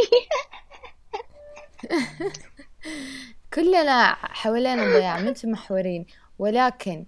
كلنا 3.54 4.14
حوالينا 4.14 4.84
الضياع 4.84 5.20
ما 5.20 5.34
محورين. 5.44 6.06
ولكن 6.40 7.06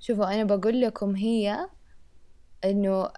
شوفوا 0.00 0.34
أنا 0.34 0.44
بقول 0.44 0.80
لكم 0.80 1.16
هي 1.16 1.68
إنه 2.64 3.08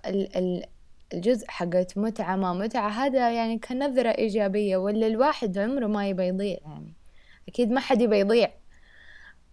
الجزء 1.14 1.48
حقت 1.48 1.98
متعة 1.98 2.36
ما 2.36 2.52
متعة 2.52 2.88
هذا 2.88 3.30
يعني 3.30 3.58
كنظرة 3.58 4.08
إيجابية 4.08 4.76
ولا 4.76 5.06
الواحد 5.06 5.58
عمره 5.58 5.86
ما 5.86 6.08
يبى 6.08 6.22
يضيع 6.22 6.58
يعني. 6.64 6.94
أكيد 7.48 7.70
ما 7.70 7.80
حد 7.80 8.00
يبى 8.00 8.18
يضيع. 8.18 8.50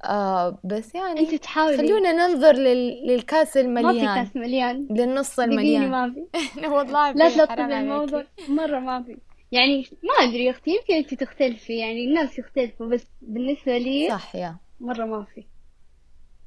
آه 0.03 0.59
بس 0.63 0.95
يعني 0.95 1.19
أنت 1.19 1.35
تحاولي. 1.35 1.77
خلونا 1.77 2.11
ننظر 2.11 2.53
لل... 2.53 3.07
للكاس 3.07 3.57
المليان 3.57 4.05
ما 4.05 4.15
في 4.15 4.23
كاس 4.25 4.35
مليان. 4.35 4.87
للنص 4.91 5.39
المليان. 5.39 5.89
ما 5.89 6.13
في. 6.61 6.67
والله 6.67 7.11
لا 7.11 7.29
تلطفي 7.29 7.61
الموضوع. 7.61 8.25
مرة 8.49 8.79
ما 8.79 9.03
في. 9.03 9.17
يعني 9.51 9.85
ما 10.03 10.23
أدري 10.29 10.45
يا 10.45 10.51
أختي 10.51 10.71
يمكن 10.71 10.93
أنت 10.93 11.13
تختلفي. 11.13 11.77
يعني 11.77 12.05
الناس 12.05 12.39
يختلفوا 12.39 12.87
بس 12.87 13.05
بالنسبة 13.21 13.77
لي 13.77 14.09
صح 14.09 14.35
يا 14.35 14.55
مرة 14.79 15.05
ما 15.05 15.25
في. 15.35 15.43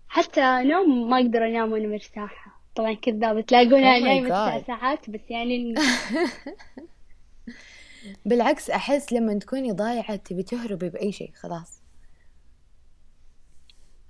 حتى 0.09 0.41
نوم 0.65 1.11
ما 1.11 1.17
أقدر 1.17 1.47
أنام 1.47 1.73
وأنا 1.73 1.89
مرتاحة. 1.89 2.61
طبعا 2.75 2.93
كذابة. 2.93 3.41
تلاقوني 3.41 4.01
oh 4.01 4.05
نايمة 4.05 4.29
تسع 4.29 4.63
ساعات 4.67 5.11
بس 5.11 5.21
يعني 5.31 5.75
بالعكس 8.27 8.71
أحس 8.71 9.13
لما 9.13 9.39
تكوني 9.39 9.73
ضايعة 9.73 10.17
تبي 10.17 10.43
تهربي 10.43 10.89
بأي 10.89 11.13
شيء 11.13 11.31
خلاص. 11.35 11.82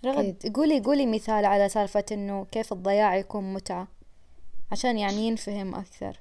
رغد 0.04 0.52
قولي 0.54 0.80
قولي 0.80 1.06
مثال 1.06 1.44
على 1.44 1.68
سالفة 1.68 2.04
إنه 2.12 2.44
كيف 2.44 2.72
الضياع 2.72 3.16
يكون 3.16 3.54
متعة 3.54 3.88
عشان 4.72 4.98
يعني 4.98 5.26
ينفهم 5.26 5.74
أكثر. 5.74 6.18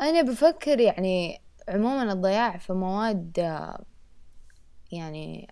أنا 0.00 0.22
بفكر 0.22 0.80
يعني 0.80 1.40
عموما 1.68 2.12
الضياع 2.12 2.56
في 2.56 2.72
مواد 2.72 3.38
يعني 4.92 5.48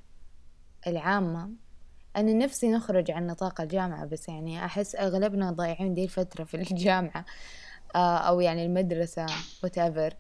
العامة. 0.87 1.51
أنا 2.17 2.33
نفسي 2.33 2.71
نخرج 2.71 3.11
عن 3.11 3.27
نطاق 3.27 3.61
الجامعة 3.61 4.05
بس 4.05 4.29
يعني 4.29 4.65
أحس 4.65 4.97
أغلبنا 4.97 5.51
ضايعين 5.51 5.95
دي 5.95 6.05
الفترة 6.05 6.45
في 6.45 6.55
الجامعة 6.55 7.25
آه، 7.95 8.17
أو 8.17 8.41
يعني 8.41 8.67
المدرسة 8.67 9.27
whatever. 9.67 10.13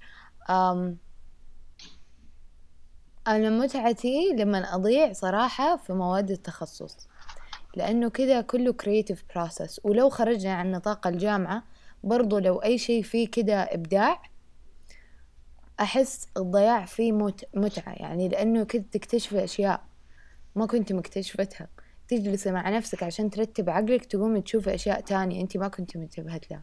أنا 3.28 3.50
متعتي 3.50 4.32
لما 4.36 4.74
أضيع 4.74 5.12
صراحة 5.12 5.76
في 5.76 5.92
مواد 5.92 6.30
التخصص 6.30 7.08
لأنه 7.76 8.10
كذا 8.10 8.40
كله 8.40 8.74
creative 8.82 9.18
process. 9.34 9.78
ولو 9.84 10.10
خرجنا 10.10 10.54
عن 10.54 10.70
نطاق 10.70 11.06
الجامعة 11.06 11.62
برضو 12.04 12.38
لو 12.38 12.56
أي 12.58 12.78
شيء 12.78 13.02
فيه 13.02 13.28
كذا 13.28 13.74
إبداع 13.74 14.22
أحس 15.80 16.28
الضياع 16.36 16.84
فيه 16.84 17.12
متعة. 17.54 17.92
يعني 17.92 18.28
لأنه 18.28 18.64
كذا 18.64 18.84
تكتشفي 18.92 19.44
أشياء 19.44 19.84
ما 20.54 20.66
كنت 20.66 20.92
مكتشفتها. 20.92 21.68
تجلسي 22.08 22.52
مع 22.52 22.70
نفسك 22.70 23.02
عشان 23.02 23.30
ترتب 23.30 23.70
عقلك 23.70 24.04
تقومي 24.04 24.40
تشوفي 24.40 24.74
أشياء 24.74 25.00
تانية 25.00 25.40
أنت 25.40 25.56
ما 25.56 25.68
كنت 25.68 25.96
منتبهت 25.96 26.50
لها. 26.50 26.62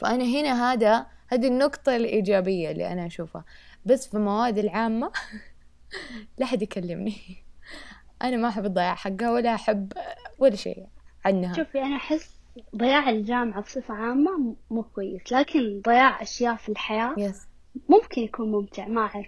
فأنا 0.00 0.24
هنا 0.24 0.72
هذا 0.72 1.06
هذه 1.28 1.46
النقطة 1.46 1.96
الإيجابية 1.96 2.70
اللي 2.70 2.92
أنا 2.92 3.06
أشوفها. 3.06 3.44
بس 3.86 4.06
في 4.06 4.18
مواد 4.18 4.58
العامة 4.58 5.12
لا 6.38 6.46
حد 6.46 6.62
يكلمني. 6.62 7.14
أنا 8.22 8.36
ما 8.36 8.48
أحب 8.48 8.64
الضياع 8.64 8.94
حقها 8.94 9.30
ولا 9.32 9.54
أحب 9.54 9.92
ولا 10.38 10.56
شيء 10.56 10.86
عنها. 11.24 11.52
شوفي 11.52 11.82
أنا 11.82 11.96
أحس 11.96 12.40
ضياع 12.76 13.10
الجامعة 13.10 13.60
بصفة 13.60 13.94
عامة 13.94 14.56
مو 14.70 14.82
كويس 14.82 15.32
لكن 15.32 15.80
ضياع 15.86 16.22
أشياء 16.22 16.56
في 16.56 16.68
الحياة 16.68 17.14
يس. 17.18 17.46
ممكن 17.88 18.22
يكون 18.22 18.52
ممتع 18.52 18.88
ما 18.88 19.00
أعرف. 19.00 19.26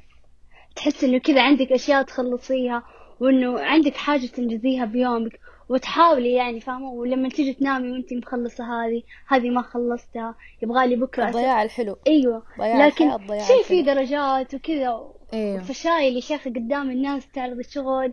تحس 0.77 1.05
إنه 1.05 1.19
كذا 1.19 1.43
عندك 1.43 1.73
أشياء 1.73 2.03
تخلصيها 2.03 2.83
وإنه 3.21 3.61
عندك 3.61 3.97
حاجة 3.97 4.27
تنجزيها 4.27 4.85
بيومك. 4.85 5.41
وتحاولي 5.69 6.33
يعني 6.33 6.61
فاهمة؟ 6.61 6.91
ولما 6.91 7.29
تيجي 7.29 7.53
تنامي 7.53 7.93
وانتي 7.93 8.17
مخلصة 8.17 8.65
هذه 8.65 9.03
هذه 9.27 9.51
ما 9.51 9.63
خلصتها 9.63 10.35
يبغالي 10.63 10.97
بكرة 10.97 11.29
الضياع 11.29 11.63
الحلو. 11.63 11.99
أيوه. 12.07 12.43
ضياع 12.59 12.87
لكن 12.87 13.13
الضياع 13.13 13.45
شيء 13.45 13.63
في 13.63 13.81
الحلو. 13.81 13.95
درجات 13.95 14.55
وكذا 14.55 15.01
أيوه. 15.33 15.63
فشايل 15.63 16.15
يا 16.15 16.21
شيخ 16.21 16.45
قدام 16.45 16.91
الناس 16.91 17.29
تعرض 17.35 17.59
الشغل. 17.59 18.13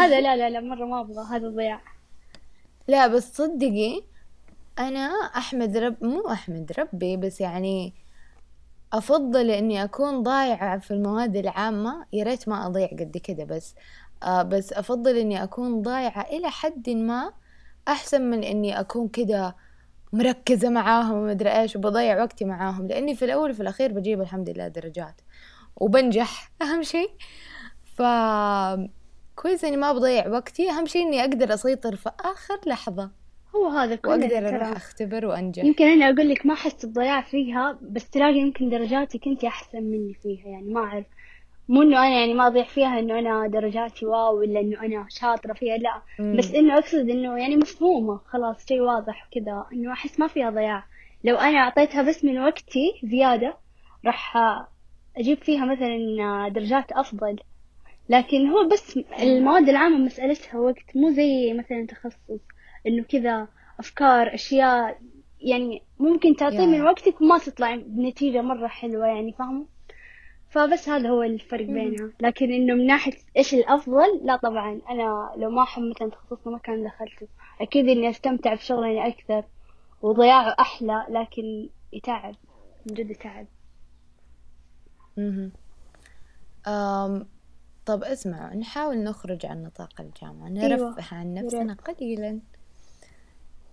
هذا 0.00 0.20
لا 0.24 0.36
لا 0.36 0.50
لا 0.50 0.60
مرة 0.60 0.84
ما 0.84 1.00
أبغى 1.00 1.24
هذا 1.30 1.48
ضياع. 1.48 1.80
لا 2.88 3.06
بس 3.06 3.36
صدقي 3.36 4.02
أنا 4.78 5.08
أحمد 5.36 5.76
رب 5.76 6.04
مو 6.04 6.28
أحمد 6.28 6.72
ربي 6.78 7.16
بس 7.16 7.40
يعني 7.40 7.92
أفضل 8.92 9.50
إني 9.50 9.84
أكون 9.84 10.22
ضايعة 10.22 10.78
في 10.78 10.90
المواد 10.90 11.36
العامة. 11.36 12.06
يا 12.12 12.24
ريت 12.24 12.48
ما 12.48 12.66
أضيع 12.66 12.86
قد 12.86 13.16
كده 13.16 13.44
بس 13.44 13.74
آه 14.22 14.42
بس 14.42 14.72
أفضل 14.72 15.16
إني 15.16 15.42
أكون 15.42 15.82
ضايعة 15.82 16.22
إلى 16.22 16.50
حد 16.50 16.90
ما 16.90 17.32
أحسن 17.88 18.30
من 18.30 18.44
إني 18.44 18.80
أكون 18.80 19.08
كده 19.08 19.56
مركزة 20.12 20.68
معاهم 20.70 21.12
ومدري 21.18 21.50
إيش 21.60 21.76
وبضيع 21.76 22.22
وقتي 22.22 22.44
معاهم. 22.44 22.86
لأني 22.88 23.14
في 23.16 23.24
الأول 23.24 23.50
وفي 23.50 23.60
الأخير 23.60 23.92
بجيب 23.92 24.20
الحمد 24.20 24.50
لله 24.50 24.68
درجات 24.68 25.20
وبنجح 25.76 26.50
أهم 26.62 26.82
شيء. 26.82 27.10
ف 27.96 28.02
كويس 29.36 29.64
إني 29.64 29.76
ما 29.76 29.92
بضيع 29.92 30.28
وقتي. 30.28 30.70
أهم 30.70 30.86
شيء 30.86 31.06
إني 31.06 31.20
أقدر 31.20 31.54
أسيطر 31.54 31.96
في 31.96 32.10
آخر 32.20 32.60
لحظة. 32.66 33.10
هو 33.56 33.68
هذا 33.68 33.96
كله 33.96 34.10
وأقدر 34.10 34.28
ترى. 34.28 34.48
أروح 34.48 34.76
أختبر 34.76 35.26
وأنجح. 35.26 35.64
يمكن 35.64 35.84
أنا 35.86 36.04
أقول 36.04 36.28
لك 36.28 36.46
ما 36.46 36.54
أحس 36.54 36.86
بضياع 36.86 37.20
فيها 37.22 37.78
بس 37.82 38.10
تلاقي 38.10 38.38
يمكن 38.38 38.68
درجاتك 38.70 39.26
أنت 39.26 39.44
أحسن 39.44 39.82
مني 39.82 40.14
فيها 40.22 40.48
يعني 40.48 40.72
ما 40.72 40.80
أعرف. 40.80 41.06
مو 41.68 41.82
إنه 41.82 41.98
أنا 42.06 42.20
يعني 42.20 42.34
ما 42.34 42.46
اضيع 42.46 42.64
فيها 42.64 42.98
إنه 42.98 43.18
أنا 43.18 43.46
درجاتي 43.46 44.06
واو 44.06 44.38
ولا 44.38 44.60
إنه 44.60 44.80
أنا 44.82 45.06
شاطرة 45.08 45.52
فيها 45.52 45.76
لا. 45.76 46.02
مم. 46.18 46.36
بس 46.36 46.54
إنه 46.54 46.78
أقصد 46.78 47.10
إنه 47.10 47.38
يعني 47.38 47.56
مفهومة 47.56 48.20
خلاص 48.26 48.66
شيء 48.68 48.80
واضح 48.80 49.28
كذا 49.32 49.66
إنه 49.72 49.92
أحس 49.92 50.20
ما 50.20 50.26
فيها 50.26 50.50
ضياع. 50.50 50.84
لو 51.24 51.36
أنا 51.36 51.58
أعطيتها 51.58 52.02
بس 52.02 52.24
من 52.24 52.38
وقتي 52.38 52.92
زيادة 53.04 53.56
راح 54.06 54.36
أجيب 55.16 55.38
فيها 55.38 55.64
مثلا 55.64 56.48
درجات 56.48 56.92
أفضل. 56.92 57.36
لكن 58.08 58.46
هو 58.46 58.68
بس 58.68 58.98
المواد 59.22 59.68
العامة 59.68 59.98
مسألتها 59.98 60.58
وقت 60.58 60.96
مو 60.96 61.10
زي 61.10 61.52
مثلا 61.52 61.86
تخصص. 61.86 62.40
إنه 62.86 63.02
كذا 63.02 63.48
أفكار 63.78 64.34
أشياء 64.34 64.98
يعني 65.40 65.82
ممكن 65.98 66.36
تعطيه. 66.36 66.66
من 66.66 66.82
وقتك 66.82 67.20
وما 67.20 67.38
تطلع 67.38 67.76
بنتيجة 67.76 68.42
مرة 68.42 68.66
حلوة 68.66 69.06
يعني 69.06 69.32
فاهمة؟ 69.32 69.77
فبس 70.48 70.88
هذا 70.88 71.08
هو 71.08 71.22
الفرق 71.22 71.66
بينها. 71.66 72.12
لكن 72.20 72.52
إنه 72.52 72.74
من 72.74 72.86
ناحية 72.86 73.12
إيش 73.36 73.54
الأفضل؟ 73.54 74.20
لا 74.22 74.36
طبعا. 74.36 74.80
أنا 74.90 75.32
لو 75.36 75.50
ما 75.50 75.62
احب 75.62 75.82
مثلا 75.82 76.10
تخصصنا 76.10 76.52
ما 76.52 76.58
كان 76.58 76.84
دخلته 76.84 77.28
أكيد 77.60 77.88
إني 77.88 78.10
أستمتع 78.10 78.54
بشغلي 78.54 79.06
أكثر. 79.08 79.44
وضياعه 80.02 80.56
أحلى 80.60 81.06
لكن 81.08 81.68
يتعب. 81.92 82.34
من 82.86 82.94
جد 82.94 83.10
يتعب. 83.10 83.46
أم 86.66 87.26
طب 87.86 88.04
اسمعوا 88.04 88.54
نحاول 88.54 89.02
نخرج 89.02 89.46
عن 89.46 89.62
نطاق 89.62 90.00
الجامعة. 90.00 90.48
أيوة. 90.48 90.68
نرفه 90.68 91.16
عن 91.16 91.34
نفسنا. 91.34 91.74
قليلا. 91.74 92.40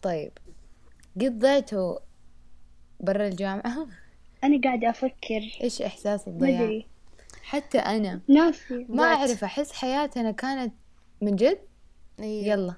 طيب 0.01 0.32
قضيتوا 1.22 1.98
برا 3.00 3.27
الجامعة؟ 3.27 3.88
أنا 4.46 4.62
قاعدة 4.64 4.90
أفكر. 4.90 5.58
إيش 5.64 5.82
احساس 5.82 6.28
ما 6.28 6.34
الضياع 6.34 6.82
حتى 7.44 7.80
أنا. 7.80 8.22
ناسي. 8.30 8.86
ما 8.90 9.04
أعرف 9.04 9.44
أحس 9.44 9.72
حياتنا 9.72 10.32
كانت 10.32 10.74
من 11.22 11.36
جد؟ 11.36 11.60
أيوة. 12.20 12.48
يلا. 12.48 12.74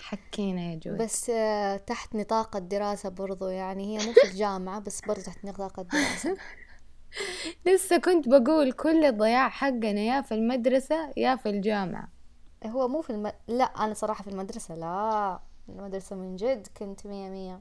حكينا 0.00 0.62
يا 0.72 0.76
جود 0.76 0.96
بس 0.98 1.30
آه، 1.30 1.76
تحت 1.76 2.14
نطاق 2.14 2.56
الدراسة 2.56 3.08
برضو 3.08 3.48
يعني 3.48 3.84
هي 3.98 4.06
مو 4.06 4.12
في 4.12 4.24
الجامعة 4.30 4.80
بس 4.80 5.00
برضو 5.00 5.20
تحت 5.20 5.44
نطاق 5.44 5.80
الدراسة. 5.80 6.36
لسه 7.66 7.98
كنت 7.98 8.28
بقول 8.28 8.72
كل 8.72 9.04
الضياع 9.04 9.48
حقنا 9.48 10.00
يا 10.00 10.20
في 10.20 10.34
المدرسة 10.34 11.12
يا 11.16 11.36
في 11.36 11.48
الجامعة. 11.48 12.08
هو 12.66 12.88
مو 12.88 13.02
في 13.02 13.10
الم... 13.10 13.32
لا 13.48 13.64
أنا 13.64 13.94
صراحة 13.94 14.24
في 14.24 14.30
المدرسة 14.30 14.74
لا. 14.74 15.40
المدرسة 15.68 16.16
من 16.16 16.36
جد 16.36 16.66
كنت 16.76 17.06
مية 17.06 17.28
مية. 17.28 17.60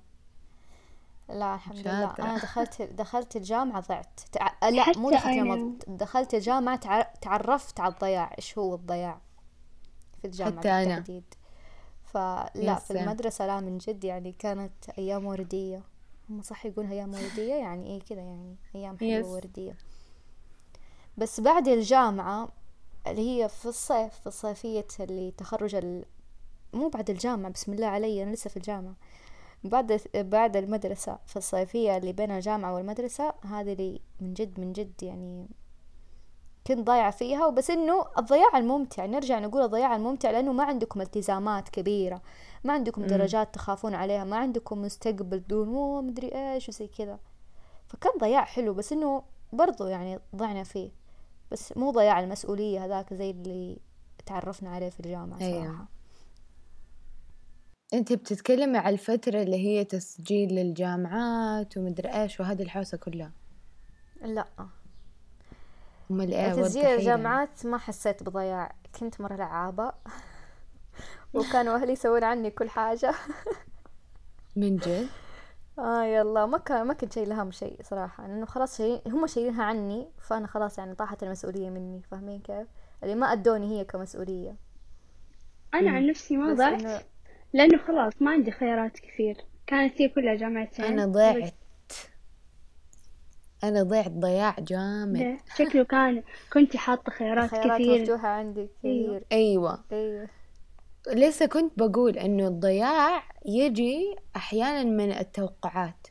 لا 1.29 1.55
الحمد 1.55 1.77
لله. 1.77 2.15
أنا 2.19 2.37
دخلت 2.37 2.81
دخلت 2.81 3.35
الجامعة 3.35 3.81
ضعت 3.81 4.19
تع... 4.31 4.69
لا 4.69 4.97
مو 4.97 5.11
دخلت 5.11 5.25
أنا. 5.25 5.41
الجامعة 5.53 5.77
دخلت 5.87 6.33
الجامعة 6.33 6.75
تع... 6.75 7.01
تعرفت 7.01 7.79
على 7.79 7.93
الضياع 7.93 8.33
إيش 8.37 8.57
هو 8.57 8.75
الضياع 8.75 9.21
في 10.21 10.25
الجامعة 10.27 10.59
حتى 10.59 10.69
أنا. 10.69 10.83
بالتحديد 10.95 11.23
فلا. 12.03 12.75
في 12.75 12.91
المدرسة 13.01 13.47
لا 13.47 13.59
من 13.59 13.77
جد 13.77 14.03
يعني 14.03 14.31
كانت 14.39 14.89
أيام 14.97 15.25
وردية 15.25 15.81
هم 16.29 16.41
صح 16.41 16.65
يقولها 16.65 16.91
أيام 16.91 17.13
وردية 17.13 17.53
يعني 17.53 17.87
إيه 17.87 17.99
كذا 18.01 18.21
يعني 18.21 18.55
أيام 18.75 18.97
حلوة 18.97 19.11
يس. 19.11 19.25
وردية 19.25 19.77
بس 21.17 21.39
بعد 21.39 21.67
الجامعة 21.67 22.49
اللي 23.07 23.21
هي 23.43 23.49
في 23.49 23.65
الصيف 23.65 24.13
في 24.13 24.27
الصيفية 24.27 24.87
اللي 24.99 25.31
تخرج 25.31 25.75
ال... 25.75 26.05
مو 26.73 26.89
بعد 26.89 27.09
الجامعة 27.09 27.51
بسم 27.51 27.73
الله 27.73 27.87
علي 27.87 28.23
أنا 28.23 28.31
لسه 28.31 28.49
في 28.49 28.57
الجامعة 28.57 28.93
بعد 29.63 30.01
بعد 30.15 30.57
المدرسة 30.57 31.17
في 31.25 31.37
الصيفية 31.37 31.97
اللي 31.97 32.13
بين 32.13 32.31
الجامعة 32.31 32.73
والمدرسة 32.73 33.33
هذه 33.43 33.73
اللي 33.73 34.01
من 34.21 34.33
جد 34.33 34.59
من 34.59 34.73
جد 34.73 35.03
يعني 35.03 35.47
كنت 36.67 36.79
ضايعة 36.79 37.11
فيها. 37.11 37.45
وبس 37.45 37.69
إنه 37.69 38.05
الضياع 38.17 38.57
الممتع 38.57 39.05
نرجع 39.05 39.39
نقول 39.39 39.61
الضياع 39.61 39.95
الممتع 39.95 40.31
لأنه 40.31 40.53
ما 40.53 40.63
عندكم 40.63 41.01
التزامات 41.01 41.69
كبيرة 41.69 42.21
ما 42.63 42.73
عندكم 42.73 43.05
درجات 43.05 43.55
تخافون 43.55 43.95
عليها 43.95 44.23
ما 44.23 44.37
عندكم 44.37 44.81
مستقبل 44.81 45.43
تقولون 45.43 45.75
أوه 45.75 46.01
مدري 46.01 46.27
إيش 46.27 46.69
وزي 46.69 46.87
كذا. 46.87 47.19
فكان 47.87 48.11
ضياع 48.19 48.45
حلو 48.45 48.73
بس 48.73 48.91
إنه 48.93 49.23
برضو 49.53 49.87
يعني 49.87 50.19
ضعنا 50.35 50.63
فيه. 50.63 50.91
بس 51.51 51.77
مو 51.77 51.91
ضياع 51.91 52.19
المسؤولية 52.19 52.85
هذاك 52.85 53.13
زي 53.13 53.31
اللي 53.31 53.79
تعرفنا 54.25 54.69
عليه 54.69 54.89
في 54.89 54.99
الجامعة 54.99 55.41
أيوة. 55.41 55.96
صراحة 57.91 57.99
انت 58.01 58.13
بتتكلمي 58.13 58.77
على 58.77 58.93
الفترة 58.93 59.41
اللي 59.41 59.57
هي 59.57 59.83
تسجيل 59.85 60.49
للجامعات 60.55 61.77
ومدري 61.77 62.09
إيش 62.09 62.39
وهذه 62.39 62.61
الحوسة 62.63 62.97
كلها؟ 62.97 63.31
لا. 64.21 64.47
امال 66.11 66.33
إيه 66.33 66.53
تسجيل 66.53 66.63
وضحي 66.63 66.81
لنا. 66.81 66.95
الجامعات 66.95 67.65
ما 67.65 67.77
حسيت 67.77 68.23
بضياع. 68.23 68.75
كنت 68.99 69.21
مرة 69.21 69.35
لعابة. 69.35 69.91
وكانوا 71.33 71.75
أهلي 71.75 71.91
يسوون 71.91 72.23
عني 72.23 72.51
كل 72.51 72.69
حاجة. 72.69 73.13
من 74.55 74.77
جد؟ 74.77 75.07
آه 75.79 76.03
يلا. 76.03 76.45
ما 76.45 76.57
كان 76.57 76.87
ما 76.87 76.93
كنت 76.93 77.13
شايلة 77.13 77.43
هم 77.43 77.51
شيء 77.51 77.79
صراحة. 77.83 78.27
لأنه 78.27 78.45
خلاص 78.45 78.77
شيء 78.77 79.01
هم 79.07 79.27
شايلينها 79.27 79.63
عني 79.63 80.11
فأنا 80.21 80.47
خلاص 80.47 80.77
يعني 80.77 80.95
طاحت 80.95 81.23
المسؤولية 81.23 81.69
مني. 81.69 82.01
فاهمين 82.01 82.39
كيف؟ 82.41 82.67
اللي 83.03 83.15
ما 83.15 83.33
أدوني 83.33 83.79
هي 83.79 83.85
كمسؤولية. 83.85 84.55
أنا 85.73 85.91
عن 85.91 86.07
نفسي 86.07 86.37
ما 86.37 86.53
ضعت. 86.53 87.05
إنه 87.55 87.65
لأنه 87.65 87.83
خلاص 87.87 88.13
ما 88.21 88.31
عندي 88.31 88.51
خيارات 88.51 88.99
كثير. 88.99 89.37
كانت 89.67 90.01
هي 90.01 90.09
كلها 90.09 90.35
جامعتين. 90.35 90.85
أنا 90.85 91.05
ضعت. 91.05 91.53
أنا 93.63 93.83
ضعت 93.83 94.11
ضياع 94.11 94.55
جامد؟ 94.59 95.37
شكله 95.57 95.83
كان 95.83 96.23
كنت 96.53 96.75
حاطة 96.77 97.11
خيارات 97.11 97.49
خيارات 97.49 97.81
كثير. 97.81 98.01
مفتوحة 98.01 98.27
عندي 98.27 98.67
كثير. 98.79 99.23
أيوه. 99.31 99.83
أيوه. 99.91 100.29
لسه 101.07 101.45
كنت 101.45 101.79
بقول 101.79 102.17
إنه 102.17 102.47
الضياع 102.47 103.23
يجي 103.45 104.15
أحيانا 104.35 104.83
من 104.83 105.11
التوقعات. 105.11 106.07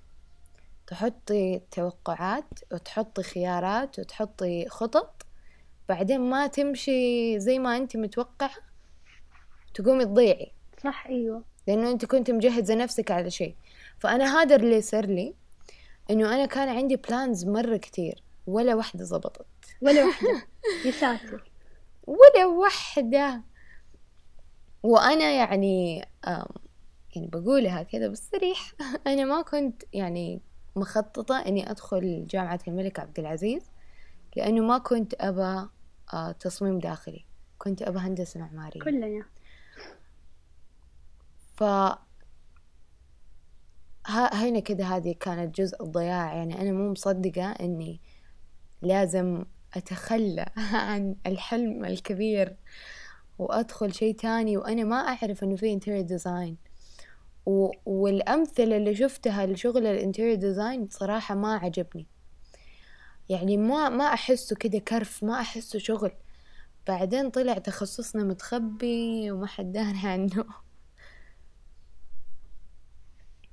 تحطي 0.86 1.60
توقعات 1.70 2.44
وتحطي 2.72 3.22
خيارات 3.22 3.98
وتحطي 3.98 4.68
خطط 4.68 5.26
بعدين 5.88 6.20
ما 6.20 6.46
تمشي 6.46 7.40
زي 7.40 7.58
ما 7.58 7.76
أنت 7.76 7.96
متوقعة 7.96 8.50
تقومي 9.74 10.04
تضيعي. 10.04 10.55
صح 10.82 11.06
إيوه. 11.06 11.42
لأنه 11.68 11.90
أنت 11.90 12.04
كنت 12.04 12.30
مجهزة 12.30 12.74
نفسك 12.74 13.10
على 13.10 13.30
شيء. 13.30 13.54
فأنا 13.98 14.24
هذا 14.42 14.56
اللي 14.56 14.80
صار 14.82 15.06
لي 15.06 15.34
إنه 16.10 16.34
أنا 16.34 16.46
كان 16.46 16.68
عندي 16.68 16.96
بلانز 16.96 17.44
مرة 17.44 17.76
كتير 17.76 18.22
ولا 18.46 18.74
واحدة 18.74 19.04
زبطت. 19.04 19.46
ولا 19.82 20.04
واحدة 20.04 20.42
يا 20.86 20.90
ساتر. 20.90 21.50
ولا 22.06 22.46
واحدة 22.46 23.42
وأنا 24.82 25.30
يعني 25.32 26.04
يعني 27.16 27.26
بقولها 27.28 27.82
كذا 27.82 28.08
بالصريح 28.08 28.72
أنا 29.06 29.24
ما 29.24 29.42
كنت 29.42 29.82
يعني 29.92 30.40
مخططة 30.76 31.38
إني 31.38 31.70
أدخل 31.70 32.26
جامعة 32.30 32.60
الملك 32.68 33.00
عبد 33.00 33.18
العزيز 33.18 33.62
لأنه 34.36 34.64
ما 34.64 34.78
كنت 34.78 35.14
أبى 35.20 35.68
آه، 36.14 36.32
تصميم 36.32 36.78
داخلي. 36.78 37.24
كنت 37.58 37.82
أبى 37.82 37.98
هندسة 37.98 38.40
معمارية. 38.40 38.80
كلنا. 38.80 39.24
ف 41.56 41.64
هنا 44.08 44.60
كده 44.60 44.84
هذه 44.84 45.14
كانت 45.20 45.60
جزء 45.60 45.82
الضياع 45.82 46.34
يعني 46.34 46.60
أنا 46.60 46.72
مو 46.72 46.90
مصدقة 46.90 47.50
إني 47.50 48.00
لازم 48.82 49.44
أتخلى 49.74 50.46
عن 50.88 51.16
الحلم 51.26 51.84
الكبير 51.84 52.56
وأدخل 53.38 53.94
شيء 53.94 54.14
تاني. 54.14 54.56
وأنا 54.56 54.84
ما 54.84 54.96
أعرف 54.96 55.44
إنه 55.44 55.56
في 55.56 55.72
interior 55.72 56.02
design 56.02 56.56
و... 57.46 57.70
والأمثلة 57.86 58.76
اللي 58.76 58.94
شفتها 58.94 59.46
لشغل 59.46 59.86
ال 59.86 59.92
interior 59.92 60.34
design 60.34 60.84
بصراحة 60.84 61.34
ما 61.34 61.54
عجبني. 61.56 62.06
يعني 63.28 63.56
ما 63.56 63.88
ما 63.88 64.04
أحسه 64.04 64.56
كده 64.56 64.78
كرف 64.78 65.24
ما 65.24 65.40
أحسه 65.40 65.78
شغل. 65.78 66.12
بعدين 66.88 67.30
طلع 67.30 67.54
تخصصنا 67.54 68.24
متخبي 68.24 69.30
وما 69.30 69.46
حد 69.46 69.72
داري 69.72 69.98
عنه. 70.04 70.44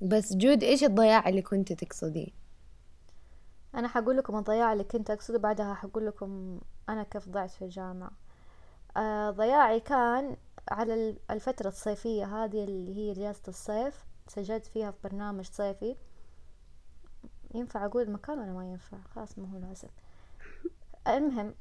بس 0.04 0.32
جود 0.36 0.62
إيش 0.62 0.84
الضياع 0.84 1.28
اللي 1.28 1.42
كنت 1.42 1.72
تقصديه؟ 1.72 2.28
أنا 3.74 3.88
حقول 3.88 4.16
لكم 4.16 4.38
الضياع 4.38 4.72
اللي 4.72 4.84
كنت 4.84 5.10
أقصده 5.10 5.38
بعدها 5.38 5.74
حقول 5.74 6.06
لكم 6.06 6.60
أنا 6.88 7.02
كيف 7.02 7.28
ضعت 7.28 7.50
في 7.50 7.62
الجامعة. 7.62 8.10
آه 8.96 9.30
ضياعي 9.30 9.80
كان 9.80 10.36
على 10.70 11.16
الفترة 11.30 11.68
الصيفية 11.68 12.44
هذه 12.44 12.64
اللي 12.64 12.96
هي 12.96 13.12
إجازة 13.12 13.42
الصيف 13.48 14.04
سجلت 14.28 14.66
فيها 14.66 14.90
في 14.90 14.96
برنامج 15.04 15.44
صيفي. 15.44 15.96
ينفع 17.54 17.84
أقول 17.84 18.02
المكان 18.02 18.38
ولا 18.38 18.52
ما 18.52 18.70
ينفع؟ 18.70 18.98
خلاص 19.14 19.38
ما 19.38 19.50
هو 19.50 19.58
لازم. 19.58 19.88
المهم 21.08 21.54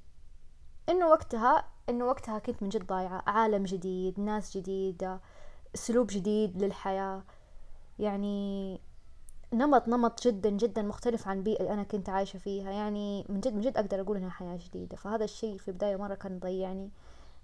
إنه 0.89 1.07
وقتها 1.07 1.67
إنه 1.89 2.05
وقتها 2.05 2.39
كنت 2.39 2.63
من 2.63 2.69
جد 2.69 2.87
ضايعة. 2.87 3.23
عالم 3.27 3.63
جديد 3.63 4.19
ناس 4.19 4.57
جديدة 4.57 5.19
أسلوب 5.75 6.07
جديد 6.07 6.63
للحياة. 6.63 7.23
يعني 7.99 8.79
نمط 9.53 9.87
نمط 9.87 10.27
جدا 10.27 10.49
جدا 10.49 10.81
مختلف 10.81 11.27
عن 11.27 11.37
البيئة 11.37 11.59
اللي 11.59 11.73
أنا 11.73 11.83
كنت 11.83 12.09
عايشة 12.09 12.37
فيها. 12.37 12.71
يعني 12.71 13.25
من 13.29 13.39
جد 13.39 13.53
من 13.53 13.61
جد 13.61 13.77
أقدر 13.77 14.01
أقول 14.01 14.17
إنها 14.17 14.29
حياة 14.29 14.57
جديدة. 14.57 14.97
فهذا 14.97 15.23
الشيء 15.23 15.57
في 15.57 15.67
البداية 15.67 15.95
مرة 15.95 16.15
كان 16.15 16.35
يضيعني 16.35 16.89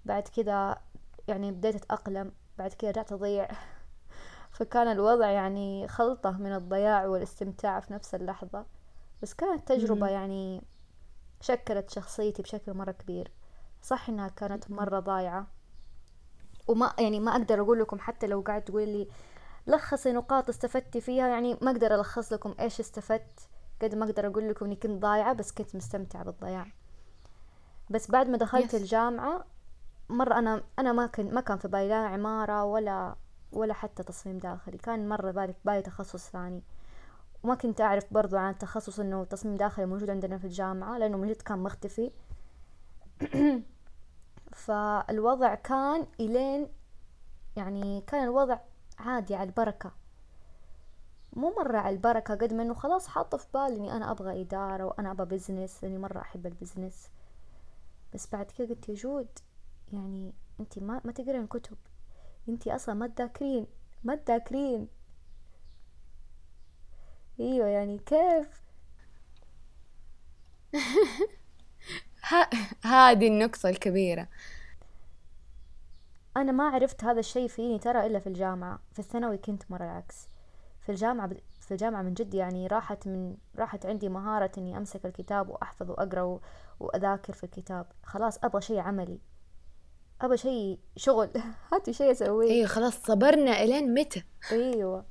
بعد 0.04 0.22
كذا 0.22 0.78
يعني 1.28 1.52
بديت 1.52 1.74
أتأقلم. 1.74 2.32
بعد 2.58 2.72
كذا 2.72 2.90
رجعت 2.90 3.12
أضيع. 3.12 3.48
فكان 4.56 4.88
الوضع 4.88 5.30
يعني 5.30 5.88
خلطة 5.88 6.30
من 6.30 6.52
الضياع 6.52 7.06
والاستمتاع 7.06 7.80
في 7.80 7.92
نفس 7.92 8.14
اللحظة. 8.14 8.66
بس 9.22 9.34
كانت 9.34 9.68
تجربة 9.68 10.08
يعني 10.08 10.62
شكلت 11.40 11.90
شخصيتي 11.90 12.42
بشكل 12.42 12.74
مرة 12.74 12.92
كبير. 12.92 13.30
صح 13.82 14.08
إنها 14.08 14.28
كانت 14.28 14.70
مرة 14.70 15.00
ضايعة. 15.00 15.46
وما 16.68 16.92
يعني 16.98 17.20
ما 17.20 17.32
أقدر 17.32 17.60
أقول 17.60 17.80
لكم 17.80 17.98
حتى 17.98 18.26
لو 18.26 18.40
قاعد 18.40 18.64
تقول 18.64 18.88
لي 18.88 19.08
لخصي 19.66 20.12
نقاط 20.12 20.48
استفدتي 20.48 21.00
فيها 21.00 21.28
يعني 21.28 21.56
ما 21.62 21.70
أقدر 21.70 21.94
ألخص 21.94 22.32
لكم 22.32 22.54
إيش 22.60 22.80
استفدت. 22.80 23.48
قد 23.82 23.94
ما 23.94 24.04
أقدر 24.04 24.26
أقول 24.26 24.48
لكم 24.48 24.64
إني 24.64 24.76
كنت 24.76 25.02
ضايعة 25.02 25.32
بس 25.32 25.52
كنت 25.52 25.76
مستمتعة 25.76 26.24
بالضياع. 26.24 26.66
بس 27.90 28.10
بعد 28.10 28.28
ما 28.28 28.36
دخلت 28.36 28.72
yes. 28.72 28.74
الجامعة 28.74 29.44
مرة 30.08 30.38
أنا 30.38 30.62
أنا 30.78 30.92
ما 30.92 31.06
كان 31.06 31.34
ما 31.34 31.40
كان 31.40 31.58
في 31.58 31.68
بالي 31.68 31.88
لا 31.88 31.94
عمارة 31.94 32.64
ولا 32.64 33.14
ولا 33.52 33.74
حتى 33.74 34.02
تصميم 34.02 34.38
داخلي. 34.38 34.78
كان 34.78 35.08
مرة 35.08 35.30
بالي 35.30 35.54
بالي 35.64 35.82
تخصص 35.82 36.30
ثاني. 36.30 36.62
وما 37.42 37.54
كنت 37.54 37.80
أعرف 37.80 38.04
برضو 38.14 38.36
عن 38.36 38.50
التخصص 38.50 39.00
إنه 39.00 39.24
تصميم 39.24 39.56
داخلي 39.56 39.86
موجود 39.86 40.10
عندنا 40.10 40.38
في 40.38 40.44
الجامعة 40.44 40.98
لأنه 40.98 41.16
من 41.16 41.28
جد 41.28 41.42
كان 41.42 41.58
مختفي. 41.58 42.10
فالوضع 44.52 45.54
كان 45.54 46.06
إلين 46.20 46.68
يعني 47.56 48.00
كان 48.00 48.24
الوضع 48.24 48.58
عادي 49.00 49.34
على 49.34 49.48
البركة. 49.48 49.92
مو 51.32 51.54
مرة 51.58 51.78
على 51.78 51.94
البركة 51.96 52.34
قد 52.34 52.54
ما 52.54 52.62
إنه 52.62 52.74
خلاص 52.74 53.06
حاطة 53.06 53.38
في 53.38 53.46
بالي 53.54 53.76
إني 53.76 53.92
أنا 53.92 54.10
أبغى 54.10 54.40
إدارة 54.40 54.84
وأنا 54.84 55.10
أبغى 55.10 55.26
business 55.26 55.84
لأني 55.84 55.98
مرة 55.98 56.20
أحب 56.20 56.46
ال 56.46 56.53
business 56.53 57.08
بس 58.14 58.28
بعد 58.32 58.46
كده 58.58 58.68
قلت 58.68 58.88
يا 58.88 58.94
جود 58.94 59.28
يعني 59.92 60.32
انت 60.60 60.78
ما 60.78 61.00
ما 61.04 61.12
تقرين 61.12 61.46
كتب. 61.46 61.76
انت 62.48 62.68
أصلا 62.68 62.94
ما 62.94 63.06
تذاكرين 63.06 63.66
ما 64.04 64.14
تذاكرين. 64.16 64.88
أيوه 67.40 67.66
يعني 67.66 67.98
كيف؟ 67.98 68.62
هذه 72.84 73.28
النقطة 73.28 73.68
الكبيرة. 73.68 74.28
أنا 76.40 76.52
ما 76.52 76.68
عرفت 76.68 77.04
هذا 77.04 77.20
الشيء 77.20 77.48
فيني 77.48 77.78
ترى 77.78 78.06
إلا 78.06 78.18
في 78.18 78.26
الجامعة 78.26 78.78
في 78.92 78.98
الثانوي 78.98 79.38
كنت 79.38 79.62
مرة 79.70 79.84
العكس. 79.84 80.28
في 80.80 80.92
الجامعة 80.92 81.30
في 81.60 81.70
الجامعة 81.70 82.02
من 82.02 82.14
جد 82.14 82.34
يعني 82.34 82.66
راحت 82.66 83.06
من 83.06 83.36
راحت 83.58 83.86
عندي 83.86 84.08
مهارة 84.08 84.50
إني 84.58 84.76
أمسك 84.76 85.06
الكتاب 85.06 85.48
وأحفظ 85.48 85.90
وأقرأ 85.90 86.40
وأذاكر 86.80 87.32
في 87.32 87.44
الكتاب. 87.44 87.86
خلاص 88.04 88.44
أبغى 88.44 88.60
شيء 88.60 88.78
عملي. 88.78 89.18
أبغى 90.20 90.36
شيء 90.36 90.78
شغل. 90.96 91.30
هاتي 91.72 91.92
شيء 91.92 92.10
أسويه. 92.10 92.50
أيوه 92.50 92.66
خلاص 92.66 93.02
صبرنا 93.02 93.62
إلين 93.62 93.94
متى؟ 93.94 94.22
أيوه. 94.52 95.04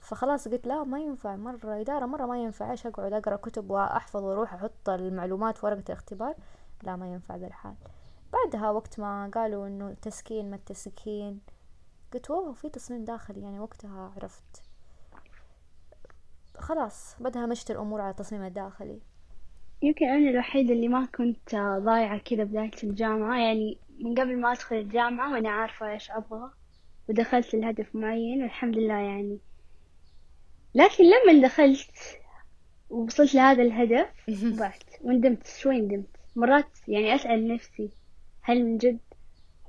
فخلاص 0.00 0.48
قلت 0.48 0.66
لا 0.66 0.84
ما 0.84 1.00
ينفع. 1.00 1.36
مرة 1.36 1.80
إدارة 1.80 2.06
مرة 2.06 2.26
ما 2.26 2.42
ينفع. 2.42 2.70
إيش 2.70 2.86
أقعد 2.86 3.12
أقرأ 3.12 3.36
كتب 3.36 3.70
وأحفظ 3.70 4.22
وأروح 4.22 4.54
أحط 4.54 4.88
المعلومات 4.88 5.58
في 5.58 5.66
ورقة 5.66 5.84
الاختبار؟ 5.88 6.34
لا 6.82 6.96
ما 6.96 7.12
ينفع 7.12 7.36
ذا 7.36 7.46
الحال. 7.46 7.74
بعدها 8.34 8.70
وقت 8.70 9.00
ما 9.00 9.30
قالوا 9.34 9.66
إنه 9.66 9.96
تسكين 10.02 10.50
ما 10.50 10.56
التسكين 10.56 11.40
قلت 12.14 12.30
واو 12.30 12.52
في 12.52 12.68
تصميم 12.68 13.04
داخلي 13.04 13.40
يعني 13.40 13.60
وقتها 13.60 14.12
عرفت. 14.16 14.62
خلاص 16.58 17.16
بدها 17.20 17.46
مشت 17.46 17.70
الأمور 17.70 18.00
على 18.00 18.10
التصميم 18.10 18.42
الداخلي. 18.42 19.00
يمكن 19.82 20.06
أنا 20.06 20.30
الوحيدة 20.30 20.72
اللي 20.72 20.88
ما 20.88 21.06
كنت 21.06 21.54
ضايعة 21.78 22.18
كذا 22.18 22.44
بداية 22.44 22.70
الجامعة 22.84 23.38
يعني 23.38 23.78
من 24.00 24.14
قبل 24.14 24.40
ما 24.40 24.52
أدخل 24.52 24.76
الجامعة 24.76 25.32
وأنا 25.32 25.50
عارفة 25.50 25.90
إيش 25.92 26.10
أبغى 26.10 26.50
ودخلت 27.08 27.54
لهدف 27.54 27.94
معين 27.94 28.42
والحمد 28.42 28.76
لله 28.76 28.94
يعني. 28.94 29.38
لكن 30.74 31.04
لما 31.04 31.48
دخلت 31.48 32.20
ووصلت 32.90 33.34
لهذا 33.34 33.62
الهدف 33.62 34.30
ضعت 34.58 34.84
وندمت 35.02 35.46
شوي 35.46 35.80
ندمت. 35.80 36.16
مرات 36.36 36.78
يعني 36.88 37.14
أسأل 37.14 37.54
نفسي 37.54 37.90
هل 38.46 38.64
من 38.64 38.78
جد 38.78 38.98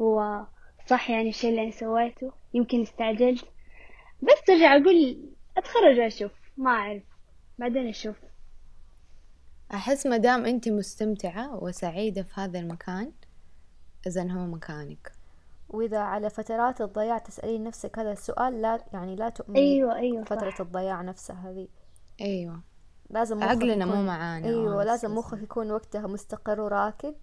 هو 0.01 0.45
صح 0.88 1.09
يعني 1.09 1.29
الشيء 1.29 1.49
اللي 1.49 1.63
أنا 1.63 1.71
سويته؟ 1.71 2.31
يمكن 2.53 2.81
استعجلت. 2.81 3.45
بس 4.21 4.49
أرجع 4.49 4.75
أقول 4.75 5.17
أتخرج 5.57 5.99
أشوف 5.99 6.31
ما 6.57 6.71
أعرف. 6.71 7.03
بعدين 7.59 7.88
أشوف. 7.88 8.15
أحس 9.73 10.07
مدام 10.07 10.45
أنت 10.45 10.69
مستمتعة 10.69 11.63
وسعيدة 11.63 12.23
في 12.23 12.41
هذا 12.41 12.59
المكان 12.59 13.11
إذا 14.07 14.31
هو 14.31 14.45
مكانك. 14.45 15.11
وإذا 15.69 15.99
على 15.99 16.29
فترات 16.29 16.81
الضياع 16.81 17.17
تسألين 17.17 17.63
نفسك 17.63 17.99
هذا 17.99 18.11
السؤال 18.11 18.61
لا 18.61 18.79
يعني 18.93 19.15
لا 19.15 19.29
تؤمني 19.29 19.59
أيوة 19.59 19.95
أيوة 19.95 20.23
فترة 20.23 20.49
صح. 20.49 20.61
الضياع 20.61 21.01
نفسها 21.01 21.51
هذه. 21.51 21.67
أيوة. 22.21 22.61
لازم 23.09 23.43
عقلنا 23.43 23.85
مو 23.85 24.03
معانا 24.03 24.47
أيوة 24.47 24.83
لازم 24.83 25.15
مخك 25.15 25.43
يكون 25.43 25.71
وقتها 25.71 26.07
مستقر 26.07 26.61
وراكد. 26.61 27.15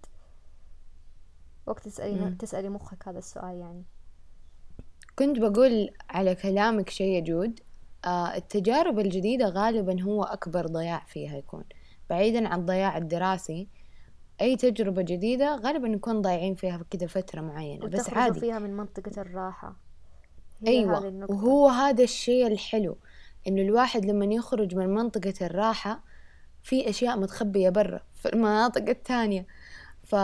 وقت 1.65 1.85
تسألي 1.85 2.19
مم. 2.19 2.37
تسألي 2.37 2.69
مخك 2.69 3.07
هذا 3.07 3.17
السؤال 3.17 3.57
يعني. 3.57 3.83
كنت 5.19 5.39
بقول 5.39 5.89
على 6.09 6.35
كلامك 6.35 6.89
شيء 6.89 7.23
جود 7.23 7.59
آه 8.05 8.35
التجارب 8.35 8.99
الجديدة 8.99 9.45
غالبا 9.49 10.01
هو 10.01 10.23
أكبر 10.23 10.67
ضياع 10.67 11.03
فيها 11.07 11.37
يكون. 11.37 11.63
بعيدا 12.09 12.47
عن 12.47 12.59
الضياع 12.59 12.97
الدراسي 12.97 13.67
أي 14.41 14.55
تجربة 14.55 15.01
جديدة 15.01 15.55
غالبا 15.55 15.87
نكون 15.87 16.21
ضايعين 16.21 16.55
فيها 16.55 16.81
كذا 16.89 17.07
فترة 17.07 17.41
معينة 17.41 17.87
بس 17.87 18.09
عادي. 18.09 18.39
فيها 18.39 18.59
من 18.59 18.77
منطقة 18.77 19.21
الراحة. 19.21 19.75
أيوة 20.67 21.25
وهو 21.29 21.67
هذا 21.69 22.03
الشيء 22.03 22.47
الحلو 22.47 22.97
إنه 23.47 23.61
الواحد 23.61 24.05
لما 24.05 24.25
يخرج 24.25 24.75
من 24.75 24.89
منطقة 24.89 25.33
الراحة 25.41 26.03
في 26.63 26.89
أشياء 26.89 27.19
متخبية 27.19 27.69
برا 27.69 27.99
في 28.13 28.29
المناطق 28.33 28.89
الثانية. 28.89 29.47
ف 30.03 30.15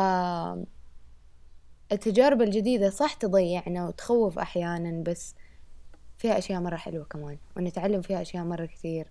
التجارب 1.92 2.42
الجديدة 2.42 2.90
صح 2.90 3.14
تضيعنا 3.14 3.88
وتخوف 3.88 4.40
أحيانا 4.40 5.04
بس 5.04 5.36
فيها 6.18 6.38
أشياء 6.38 6.62
مرة 6.62 6.76
حلوة 6.76 7.04
كمان 7.04 7.38
ونتعلم 7.58 8.02
فيها 8.02 8.22
أشياء 8.22 8.44
مرة 8.44 8.66
كثير 8.66 9.08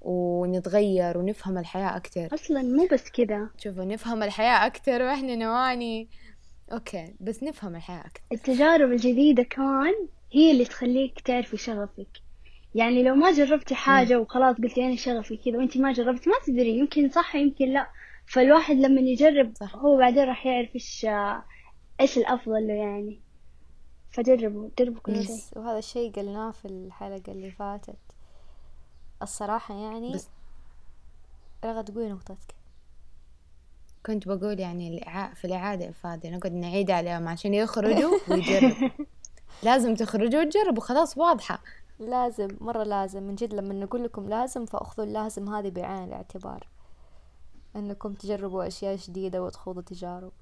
ونتغير 0.00 1.18
ونفهم 1.18 1.58
الحياة 1.58 1.96
أكتر 1.96 2.34
أصلا 2.34 2.62
مو 2.62 2.88
بس 2.92 3.10
كذا. 3.10 3.48
شوفوا 3.58 3.84
نفهم 3.84 4.22
الحياة 4.22 4.66
أكتر 4.66 5.02
وإحنا 5.02 5.34
نواني. 5.36 6.08
أوكي 6.72 7.14
بس 7.20 7.42
نفهم 7.42 7.76
الحياة 7.76 8.00
أكتر 8.00 8.20
التجارب 8.32 8.92
الجديدة 8.92 9.42
كمان 9.42 9.94
هي 10.32 10.50
اللي 10.50 10.64
تخليك 10.64 11.20
تعرفي 11.20 11.56
شغفك. 11.56 12.08
يعني 12.74 13.02
لو 13.02 13.14
ما 13.14 13.32
جربتي 13.32 13.74
حاجة 13.74 14.20
وخلاص 14.20 14.56
قلتي 14.56 14.86
أنا 14.86 14.96
شغفي 14.96 15.36
كذا 15.36 15.56
وأنت 15.56 15.76
ما 15.76 15.92
جربتي 15.92 16.30
ما 16.30 16.36
تدري 16.46 16.78
يمكن 16.78 17.08
صح 17.08 17.36
يمكن 17.36 17.72
لا. 17.72 17.86
فالواحد 18.26 18.76
لما 18.76 19.00
يجرب 19.00 19.52
صح. 19.60 19.76
هو 19.76 19.96
بعدين 19.98 20.24
راح 20.24 20.46
يعرف 20.46 20.74
إيش 20.74 21.06
إيش 22.00 22.18
الأفضل 22.18 22.66
له 22.66 22.74
يعني؟ 22.74 23.20
فجربوا 24.10 24.68
جربوا 24.78 25.00
كل 25.00 25.24
شيء. 25.24 25.42
وهذا 25.56 25.78
الشيء 25.78 26.12
قلناه 26.12 26.50
في 26.50 26.64
الحلقة 26.64 27.32
اللي 27.32 27.50
فاتت. 27.50 27.96
الصراحة 29.22 29.74
يعني 29.74 30.12
بس 30.14 30.28
رغد 31.64 31.84
تقولي 31.84 32.10
نقطتك. 32.10 32.54
كنت 34.06 34.28
بقول 34.28 34.60
يعني 34.60 34.88
الإعاء 34.88 35.34
في 35.34 35.44
الإعادة 35.44 35.90
إفادة 35.90 36.30
نقعد 36.30 36.52
نعيد 36.52 36.90
عليهم 36.90 37.28
عشان 37.28 37.54
يخرجوا 37.54 38.18
ويجربوا. 38.30 38.88
لازم 39.62 39.94
تخرجوا 39.94 40.40
وتجربوا 40.40 40.82
خلاص 40.82 41.18
واضحة. 41.18 41.62
لازم 41.98 42.48
مرة 42.60 42.82
لازم. 42.82 43.22
من 43.22 43.34
جد 43.34 43.54
لما 43.54 43.74
نقول 43.74 44.04
لكم 44.04 44.28
لازم 44.28 44.66
فأخذوا 44.66 45.06
اللازم 45.06 45.54
هذه 45.54 45.70
بعين 45.70 46.04
الاعتبار. 46.04 46.66
إنكم 47.76 48.14
تجربوا 48.14 48.66
أشياء 48.66 48.96
جديدة 48.96 49.42
وتخوضوا 49.42 49.82
تجارب. 49.82 50.32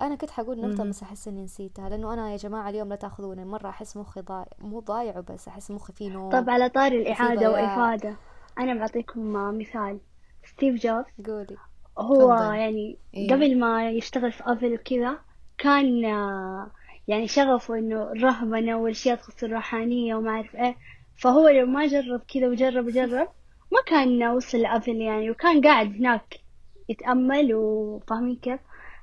أنا 0.00 0.14
كنت 0.14 0.30
حقول 0.30 0.60
نقطة 0.60 0.84
بس 0.84 1.02
أحس 1.02 1.28
إني 1.28 1.42
نسيتها 1.42 1.88
لأنه 1.88 2.12
أنا 2.14 2.32
يا 2.32 2.36
جماعة 2.36 2.70
اليوم 2.70 2.88
لا 2.88 2.96
تأخذوني 2.96 3.44
مرة 3.44 3.68
أحس 3.68 3.96
مخي 3.96 4.20
ضايع 4.20 4.46
مو 4.58 4.80
ضايع 4.80 5.20
بس 5.20 5.48
أحس 5.48 5.70
مخي 5.70 5.92
فيه 5.92 6.10
نوم 6.10 6.30
طب 6.30 6.50
على 6.50 6.68
طاري 6.68 7.02
الإعادة 7.02 7.50
وإفادة 7.50 8.16
أنا 8.58 8.74
بعطيكم 8.74 9.32
مثال. 9.58 9.98
ستيف 10.44 10.82
جوبز 10.82 11.26
قولي. 11.26 11.56
هو 11.98 12.36
تفضل. 12.36 12.54
يعني 12.54 12.98
إيه. 13.14 13.32
قبل 13.32 13.58
ما 13.58 13.90
يشتغل 13.90 14.32
في 14.32 14.42
أبل 14.46 14.74
وكذا 14.74 15.18
كان 15.58 16.04
آه، 16.04 16.70
يعني 17.08 17.28
شغفه 17.28 17.78
إنه 17.78 18.02
الرهبنة 18.12 18.76
والأشياء 18.76 19.16
تخص 19.16 19.44
الروحانية 19.44 20.14
وما 20.14 20.30
أعرف 20.30 20.56
إيه 20.56 20.76
فهو 21.16 21.48
لو 21.48 21.66
ما 21.66 21.86
جرب 21.86 22.20
كذا 22.34 22.48
وجرب 22.48 22.86
وجرب 22.86 23.28
ما 23.72 23.78
كان 23.86 24.22
وصل 24.28 24.58
لأبل 24.58 24.96
يعني 24.96 25.30
وكان 25.30 25.60
قاعد 25.60 25.86
هناك 25.96 26.40
يتأمل 26.88 27.54
وفاهمين 27.54 28.36
كيف؟ 28.36 28.60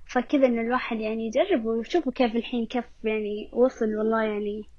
فكذا 0.10 0.46
إنه 0.46 0.62
الواحد 0.62 1.00
يعني 1.00 1.28
يجرب 1.28 1.66
ويشوفوا 1.66 2.12
كيف 2.12 2.36
الحين 2.36 2.66
كيف 2.66 2.86
يعني 3.04 3.50
وصل 3.54 3.96
والله 3.96 4.24
يعني. 4.24 4.70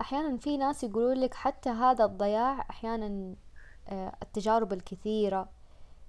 أحيانا 0.00 0.36
في 0.36 0.56
ناس 0.56 0.84
يقولون 0.84 1.16
لك 1.20 1.34
حتى 1.34 1.68
هذا 1.68 2.04
الضياع 2.04 2.66
أحيانا 2.70 3.36
آه، 3.88 4.16
التجارب 4.22 4.72
الكثيرة 4.72 5.48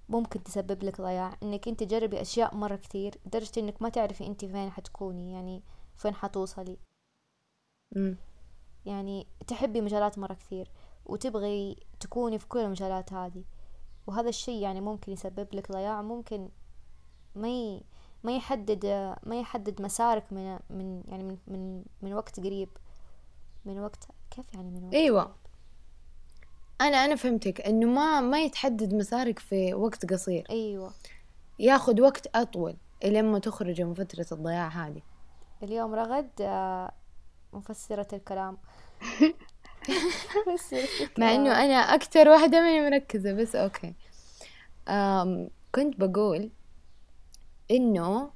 ممكن 0.10 0.44
تسبب 0.44 0.84
لك 0.84 1.02
ضياع. 1.02 1.38
إنك 1.44 1.68
أنت 1.68 1.84
تجربي 1.84 2.22
أشياء 2.22 2.56
مرة 2.56 2.76
كثير 2.76 3.16
لدرجة 3.26 3.52
إنك 3.60 3.82
ما 3.82 3.90
تعرفي 3.90 4.28
أنت 4.28 4.46
فين 4.46 4.72
حتكوني 4.72 5.34
يعني 5.34 5.64
فين 5.98 6.16
حتوصلي. 6.16 6.78
مم. 7.96 8.18
يعني 8.86 9.28
تحبي 9.48 9.82
مجالات 9.82 10.20
مرة 10.20 10.34
كثير 10.34 10.72
وتبغي 11.06 11.76
تكوني 12.00 12.40
في 12.40 12.48
كل 12.48 12.60
المجالات 12.60 13.14
هذه. 13.14 13.44
وهذا 14.08 14.30
الشيء 14.30 14.62
يعني 14.62 14.82
ممكن 14.82 15.12
يسبب 15.12 15.48
لك 15.54 15.72
ضياع 15.72 16.02
ممكن 16.02 16.50
ما. 17.36 17.82
ما 18.24 18.36
يحدد 18.36 18.86
ما 19.24 19.40
يحدد 19.40 19.82
مسارك 19.82 20.34
من 20.34 20.60
من 20.70 21.04
يعني 21.08 21.24
من 21.24 21.38
من, 21.48 21.84
من 22.02 22.14
وقت 22.14 22.40
قريب. 22.40 22.70
من 23.66 23.80
وقت 23.80 24.08
كيف 24.32 24.54
يعني 24.54 24.70
من 24.72 24.84
وقت؟ 24.84 24.94
أيوة. 24.94 25.36
أنا 26.82 27.06
أنا 27.06 27.16
فهمتك 27.16 27.62
إنه 27.62 27.88
ما 27.88 28.22
ما 28.22 28.44
يتحدد 28.44 28.94
مسارك 28.94 29.40
في 29.40 29.74
وقت 29.74 30.14
قصير. 30.14 30.48
إيوه. 30.50 30.92
ياخذ 31.60 32.02
وقت 32.02 32.28
أطول 32.36 32.76
إلين 33.04 33.26
ما 33.26 33.40
تخرج 33.40 33.82
من 33.82 33.94
فترة 33.94 34.26
الضياع 34.32 34.68
هذه. 34.68 35.02
اليوم 35.64 35.96
رغد 35.96 36.30
آه، 36.42 36.92
مفسرة 37.54 38.08
الكلام. 38.14 38.58
مع 41.18 41.36
إنه 41.36 41.42
الكلام. 41.42 41.48
أنا 41.48 41.76
أكتر 41.76 42.30
واحدة 42.30 42.62
ماني 42.62 42.90
مركزة 42.90 43.34
بس 43.34 43.56
أوكي. 43.56 43.94
أم 44.88 45.50
كنت 45.76 46.00
بقول 46.00 46.50
إنه 47.72 48.32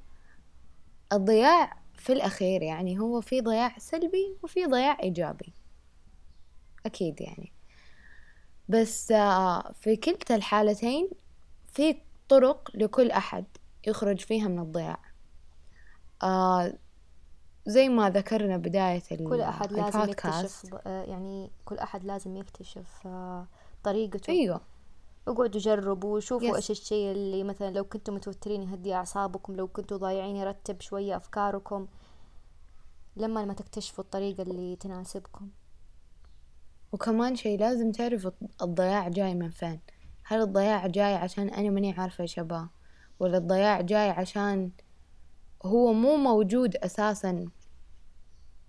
الضياع 1.12 1.82
في 1.94 2.12
الأخير 2.12 2.62
يعني 2.62 2.98
هو 2.98 3.20
في 3.20 3.40
ضياع 3.40 3.78
سلبي 3.78 4.36
وفي 4.42 4.64
ضياع 4.66 4.98
إيجابي. 5.02 5.52
أكيد 6.86 7.20
يعني. 7.20 7.52
بس 8.68 9.12
آه، 9.12 9.72
في 9.72 9.96
كلتا 9.96 10.34
الحالتين 10.34 11.10
في 11.72 11.96
طرق 12.28 12.70
لكل 12.74 13.10
أحد 13.10 13.44
يخرج 13.86 14.20
فيها 14.20 14.48
من 14.48 14.58
الضياع. 14.58 14.98
آه 16.22 16.78
زي 17.66 17.88
ما 17.88 18.10
ذكرنا 18.10 18.56
بداية 18.56 19.02
كل 19.28 19.40
أحد 19.40 19.72
لازم. 19.72 20.10
يكتشف 20.10 20.74
آه، 20.86 21.02
يعني 21.02 21.50
كل 21.64 21.78
أحد 21.78 22.04
لازم 22.04 22.36
يكتشف 22.36 23.06
آه، 23.06 23.46
طريقته. 23.84 24.30
أيوة. 24.30 24.60
اقعدوا 25.28 25.60
جربوا 25.60 26.16
وشوفوا 26.16 26.52
Yes. 26.52 26.54
إيش 26.54 26.70
الشيء 26.70 27.12
اللي 27.12 27.44
مثلا 27.44 27.70
لو 27.70 27.84
كنتوا 27.84 28.14
متوترين 28.14 28.62
يهدي 28.62 28.94
أعصابكم 28.94 29.56
لو 29.56 29.68
كنتوا 29.68 29.96
ضايعين 29.96 30.36
يرتب 30.36 30.80
شوية 30.80 31.16
أفكاركم 31.16 31.86
لما 33.16 33.44
ما 33.44 33.52
تكتشفوا 33.54 34.04
الطريقة 34.04 34.42
اللي 34.42 34.76
تناسبكم. 34.76 35.48
وكمان 36.92 37.36
شيء 37.36 37.58
لازم 37.60 37.92
تعرف 37.92 38.28
الضياع 38.62 39.08
جاي 39.08 39.34
من 39.34 39.48
فين. 39.50 39.80
هل 40.24 40.40
الضياع 40.42 40.86
جاي 40.86 41.14
عشان 41.14 41.48
أنا 41.48 41.70
ماني 41.70 41.92
عارفة 41.92 42.22
إيش 42.22 42.38
أباه؟ 42.38 42.68
ولا 43.20 43.38
الضياع 43.38 43.80
جاي 43.80 44.10
عشان 44.10 44.70
هو 45.64 45.92
مو 45.92 46.16
موجود 46.16 46.76
أساسا 46.76 47.48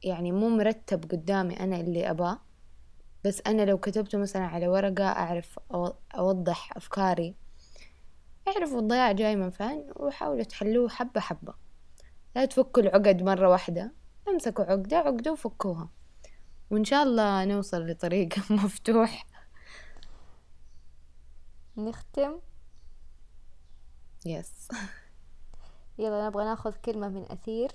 يعني 0.04 0.32
مو 0.32 0.50
مرتب 0.50 1.12
قدامي 1.12 1.60
أنا 1.60 1.80
اللي 1.80 2.10
أباه؟ 2.12 2.39
بس 3.28 3.42
أنا 3.48 3.62
لو 3.66 3.78
كتبته 3.78 4.18
مثلا 4.18 4.46
على 4.46 4.68
ورقة 4.68 5.04
أعرف 5.08 5.60
أو- 5.60 5.94
أوضح 6.16 6.78
أفكاري. 6.78 7.36
اعرفوا 8.48 8.80
الضياع 8.80 9.12
جاي 9.12 9.36
من 9.36 9.50
فين 9.50 9.90
وحاولوا 9.96 10.44
تحلوه 10.44 10.90
حبة 10.90 11.20
حبة. 11.22 11.54
لا 12.36 12.46
تفكوا 12.46 12.84
العقد 12.84 13.24
مرة 13.24 13.50
واحدة. 13.50 13.92
امسكوا 14.28 14.66
عقدة 14.66 14.98
عقدة 14.98 15.32
وفكوها. 15.32 15.90
وإن 16.72 16.84
شاء 16.84 17.04
الله 17.04 17.46
نوصل 17.46 17.88
لطريق 17.88 18.30
مفتوح. 18.52 19.28
نختم. 21.78 22.40
يس 24.26 24.68
يلا 26.00 26.28
نبغى 26.28 26.44
ناخذ 26.46 26.72
كلمة 26.86 27.10
من 27.10 27.26
أثير 27.32 27.72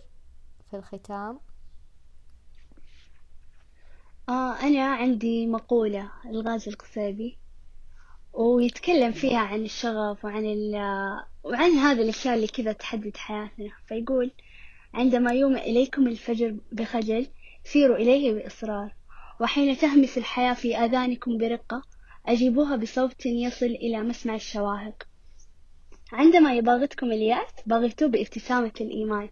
في 0.70 0.76
الختام. 0.76 1.40
آه 4.32 4.60
أنا 4.62 4.84
عندي 4.84 5.46
مقولة 5.46 6.10
الغاز 6.26 6.68
القصيبي 6.68 7.38
ويتكلم 8.32 9.12
فيها 9.12 9.38
عن 9.38 9.64
الشغف 9.64 10.24
وعن 10.24 10.44
ال 10.44 10.74
وعن 11.44 11.70
هذه 11.70 12.02
الأشياء 12.02 12.34
اللي 12.34 12.46
كذا 12.46 12.72
تحدد 12.72 13.16
حياتنا. 13.16 13.70
فيقول 13.86 14.30
عندما 14.94 15.32
يومئ 15.32 15.70
إليكم 15.70 16.08
الفجر 16.08 16.56
بخجل 16.72 17.26
سيروا 17.64 17.96
إليه 17.96 18.32
بإصرار 18.32 18.94
وحين 19.40 19.76
تهمس 19.76 20.18
الحياة 20.18 20.54
في 20.54 20.76
آذانكم 20.76 21.38
برقة 21.38 21.82
أجيبوها 22.26 22.76
بصوت 22.76 23.26
يصل 23.26 23.66
إلى 23.66 24.02
مسمع 24.02 24.34
الشواهق 24.34 25.02
عندما 26.12 26.54
يباغتكم 26.54 27.06
اليأس 27.06 27.50
باغتوه 27.66 28.08
بابتسامة 28.08 28.72
الإيمان 28.80 29.28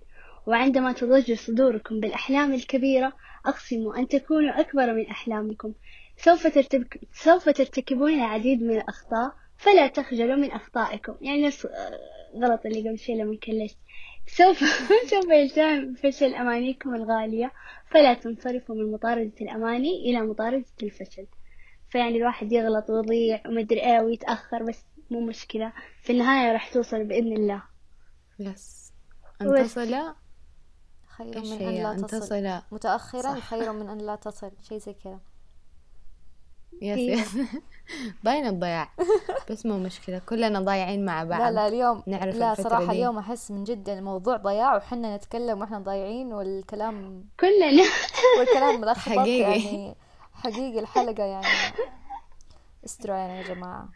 وعندما 0.46 0.92
تضج 0.92 1.32
صدوركم 1.32 2.00
بالأحلام 2.00 2.54
الكبيرة 2.54 3.12
أقسموا 3.46 3.98
أن 3.98 4.08
تكونوا 4.08 4.60
أكبر 4.60 4.94
من 4.94 5.06
أحلامكم. 5.06 5.72
سوف, 6.16 6.46
ترتبك... 6.46 7.00
سوف 7.12 7.48
ترتكبون 7.48 8.14
العديد 8.14 8.62
من 8.62 8.76
الأخطاء 8.76 9.32
فلا 9.56 9.86
تخجلوا 9.86 10.36
من 10.36 10.50
أخطائكم. 10.50 11.14
يعني 11.20 11.46
نفس 11.46 11.66
آه، 11.66 11.98
غلط 12.36 12.66
اللي 12.66 12.88
قبل 12.88 12.98
شوي 12.98 13.14
لما 13.14 13.36
clashت. 13.36 13.78
سوف 14.26 14.58
سوف 15.10 15.30
يلتهم 15.30 15.94
فشل 15.94 16.34
أمانيكم 16.34 16.94
الغالية. 16.94 17.52
فلا 17.90 18.14
تنصرفوا 18.14 18.74
من 18.74 18.92
مطاردة 18.92 19.32
الأماني 19.40 20.10
إلى 20.10 20.20
مطاردة 20.20 20.64
الفشل. 20.82 21.26
فيعني 21.88 22.16
الواحد 22.16 22.52
يغلط 22.52 22.90
ويضيع 22.90 23.42
ومدري 23.46 23.80
إيه 23.80 24.00
ويتأخر 24.00 24.62
بس 24.62 24.84
مو 25.10 25.20
مشكلة. 25.20 25.72
في 26.02 26.12
النهاية 26.12 26.52
راح 26.52 26.72
توصل 26.72 27.04
بإذن 27.04 27.32
الله. 27.32 27.62
yes 28.38 28.48
بس. 28.48 28.92
أن 29.42 29.64
تصل 29.64 30.14
خير 31.20 31.42
من 31.42 31.62
أن 31.62 31.74
لا 31.74 31.92
أن 31.92 32.06
تصل. 32.06 32.20
تصل 32.20 32.60
متأخرا 32.72 33.22
صح. 33.34 33.38
خير 33.38 33.72
من 33.72 33.88
أن 33.88 33.98
لا 33.98 34.16
تصل. 34.16 34.50
شيء 34.68 34.78
زي 34.78 34.94
كذا. 35.04 35.20
yes 36.82 36.98
أيوة. 36.98 37.20
yes. 37.20 37.36
باين 38.24 38.46
الضياع. 38.46 38.88
بس 39.50 39.66
مو 39.66 39.78
مشكلة. 39.78 40.18
كلنا 40.18 40.60
ضايعين 40.60 41.04
مع 41.04 41.24
بعض. 41.24 41.40
لا 41.40 41.50
لا 41.50 41.68
اليوم 41.68 42.02
نعرف 42.06 42.36
لا 42.36 42.54
صراحة 42.54 42.84
دي. 42.84 42.90
اليوم 42.90 43.18
أحس 43.18 43.50
من 43.50 43.64
جد 43.64 43.88
الموضوع 43.88 44.36
ضياع 44.36 44.76
وحنا 44.76 45.16
نتكلم 45.16 45.60
وإحنا 45.60 45.78
ضايعين 45.78 46.32
والكلام 46.32 47.24
كلنا. 47.40 47.82
والكلام 48.38 48.80
ملخبط 48.80 49.18
حقيقي. 49.18 49.60
يعني 49.60 49.96
حقيقي. 50.32 50.80
الحلقة 50.80 51.24
يعني. 51.24 51.46
استروا 52.84 53.16
علينا 53.16 53.38
يا 53.38 53.54
جماعة. 53.54 53.88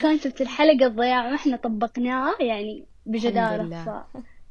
كونسبت 0.00 0.40
الحلقة 0.40 0.86
الضياع 0.86 1.30
وإحنا 1.30 1.56
طبقناه 1.56 2.34
يعني 2.40 2.86
بجدارة. 3.06 3.62
لله. 3.62 4.04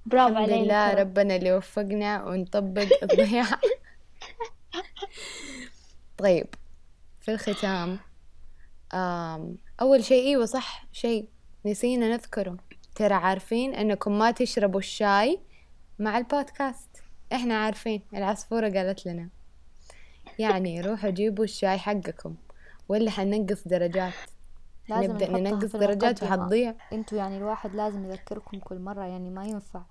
برافو 0.06 0.38
الحمد 0.38 0.50
لله. 0.50 0.94
ربنا 0.94 1.36
اللي 1.36 1.54
وفقنا 1.54 2.26
ونطبق 2.26 2.88
الضياع. 3.04 3.46
طيب 6.18 6.48
في 7.22 7.32
الختام 7.32 8.00
أول 9.82 10.04
شيء 10.04 10.28
أيوة 10.28 10.46
صح 10.46 10.86
شيء 10.92 11.28
نسينا 11.66 12.10
نذكره. 12.10 12.58
ترى 12.96 13.14
عارفين 13.14 13.76
أنكم 13.76 14.20
ما 14.20 14.32
تشربوا 14.32 14.80
الشاي 14.80 15.40
مع 16.00 16.18
البودكاست. 16.18 16.90
إحنا 17.34 17.64
عارفين 17.66 18.02
العصفورة 18.14 18.70
قالت 18.70 19.06
لنا. 19.06 19.30
يعني 20.40 20.82
روحوا 20.82 21.10
جيبوا 21.10 21.44
الشاي 21.44 21.78
حقكم 21.78 22.36
ولا 22.90 23.12
حننقص 23.12 23.68
درجات. 23.68 24.14
لازم 24.90 25.12
نبدأ 25.12 25.32
ننقص 25.32 25.76
درجات. 25.76 26.24
وحتضيع. 26.24 26.76
أنتوا 26.94 27.18
يعني 27.18 27.38
الواحد 27.38 27.76
لازم 27.76 28.12
يذكركم 28.12 28.60
كل 28.60 28.80
مرة 28.80 29.06
يعني 29.06 29.30
ما 29.30 29.46
ينفع. 29.46 29.82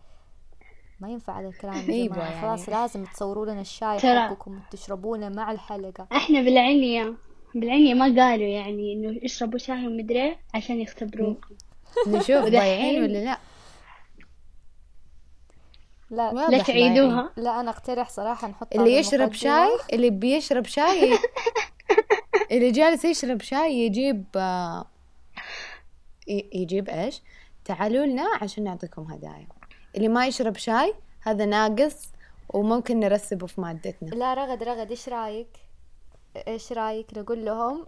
ما 1.03 1.09
ينفع 1.09 1.41
هذا 1.41 1.49
الكلام 1.49 1.75
يا 1.75 1.95
أيوة 1.95 2.15
جماعة. 2.15 2.31
يعني. 2.31 2.41
خلاص 2.43 2.69
لازم 2.69 3.05
تصوروا 3.05 3.47
لنا 3.47 3.61
الشاي. 3.61 3.99
حقكم 3.99 4.61
وتشربونه 4.69 5.29
مع 5.29 5.53
الحلقة. 5.53 6.07
إحنا 6.13 6.43
بالعنية 6.43 7.15
بالعنية 7.55 7.95
ما 7.95 8.05
قالوا 8.05 8.47
يعني 8.49 8.93
إنه 8.93 9.21
اشربوا 9.25 9.59
شاي 9.59 9.87
ومدري 9.87 10.23
إيه 10.23 10.37
عشان 10.55 10.81
يختبروكم. 10.81 11.55
نشوف 12.07 12.45
ضايعين 12.45 13.03
ولا 13.03 13.19
لا. 13.25 13.39
لا 16.11 16.33
لا 16.33 16.63
تعيدوها 16.63 17.31
لا 17.37 17.61
أنا 17.61 17.71
أقترح 17.71 18.09
صراحة 18.09 18.49
نحطها 18.49 18.79
اللي 18.81 18.97
يشرب. 18.97 19.33
شاي 19.33 19.69
اللي 19.93 20.11
بيشرب 20.11 20.67
شاي 20.67 21.19
اللي 22.53 22.71
جالس 22.71 23.05
يشرب 23.05 23.43
شاي 23.43 23.73
يجيب 23.73 24.25
آه، 24.37 24.85
يجيب 26.53 26.89
إيش؟ 26.89 27.23
تعالوا 27.65 28.07
لنا 28.07 28.25
عشان 28.43 28.65
نعطيكم 28.65 29.03
هدايا. 29.03 29.47
اللي 29.97 30.09
ما 30.09 30.27
يشرب 30.27 30.57
شاي 30.57 30.95
هذا 31.21 31.45
ناقص 31.45 32.13
وممكن 32.49 33.01
نرسبه 33.01 33.47
في 33.47 33.61
مادتنا. 33.61 34.09
لا 34.09 34.35
رغد 34.35 34.63
رغد. 34.63 34.91
إيش 34.91 35.09
رأيك؟ 35.09 35.59
إيش 36.49 36.73
رأيك 36.73 37.19
نقول 37.19 37.45
لهم 37.45 37.87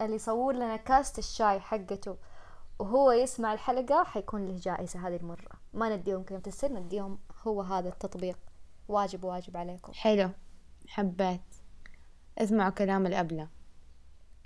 اللي 0.00 0.14
يصور 0.16 0.54
لنا 0.54 0.76
كاسة 0.76 1.18
الشاي 1.18 1.60
حقته 1.60 2.16
وهو 2.78 3.12
يسمع 3.12 3.52
الحلقة 3.52 4.04
حيكون 4.04 4.46
له 4.46 4.56
جائزة 4.56 5.08
هذه 5.08 5.16
المرة. 5.16 5.52
ما 5.74 5.96
نديهم 5.96 6.22
كلمة 6.22 6.42
السر 6.46 6.72
نديهم 6.72 7.18
هو 7.46 7.62
هذا 7.62 7.88
التطبيق. 7.88 8.38
واجب 8.88 9.24
واجب 9.24 9.56
عليكم. 9.56 9.92
حلو. 9.92 10.30
حبيت. 10.88 11.40
اسمعوا 12.38 12.70
كلام 12.70 13.06
الأبلة 13.06 13.48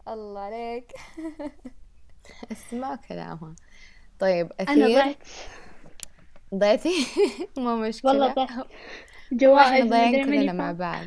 الله 0.09 0.41
عليك. 0.41 0.93
اسمعوا 2.53 2.97
كلامها 2.97 3.55
طيب 4.19 4.53
أثير 4.61 4.95
ضعت 4.95 5.17
ضيعتي؟ 6.55 7.07
مو 7.59 7.77
مشكلة. 7.77 8.11
والله 8.11 8.35
وإحنا 8.37 8.65
جوائز 9.33 9.87
ضايعين 9.91 10.13
مدري 10.13 10.25
كلنا 10.25 10.53
ماني 10.53 10.53
مع. 10.53 10.73
بعض. 10.73 11.07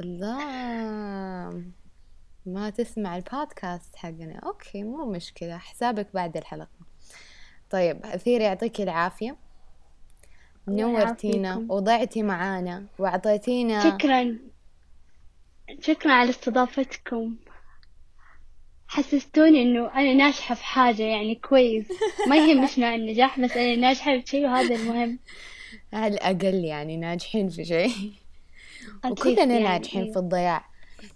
الله. 0.00 1.64
ما 2.46 2.70
تسمع 2.70 3.16
البودكاست 3.16 3.96
حقنا. 3.96 4.38
أوكي 4.38 4.82
مو 4.82 5.10
مشكلة. 5.10 5.58
حسابك 5.58 6.08
بعد 6.14 6.36
الحلقة. 6.36 6.86
طيب 7.70 8.06
أثير 8.06 8.40
يعطيك 8.40 8.80
العافية. 8.80 9.36
نورتينا. 10.68 11.66
وضعتي 11.68 12.22
معانا. 12.22 12.86
وأعطيتينا 12.98 13.98
شكرا. 13.98 14.38
شكرا 15.80 16.12
على 16.12 16.30
استضافتكم. 16.30 17.36
حسستوني 18.94 19.62
إنه 19.62 19.94
أنا 19.94 20.14
ناجحة 20.14 20.54
في 20.54 20.64
حاجة 20.64 21.02
يعني 21.02 21.34
كويس. 21.34 21.86
ما 22.28 22.36
يهمنا 22.36 22.94
النجاح 22.94 23.40
بس 23.40 23.50
أنا 23.50 23.76
ناجحة 23.76 24.18
في 24.18 24.26
شيء 24.26 24.44
وهذا 24.44 24.74
المهم. 24.74 25.18
على 25.92 26.14
الأقل 26.14 26.64
يعني 26.64 26.96
ناجحين 26.96 27.48
في 27.48 27.64
شيء. 27.64 28.12
وكلنا 29.10 29.44
يعني، 29.44 29.64
ناجحين. 29.64 30.12
في 30.12 30.18
الضياع. 30.18 30.64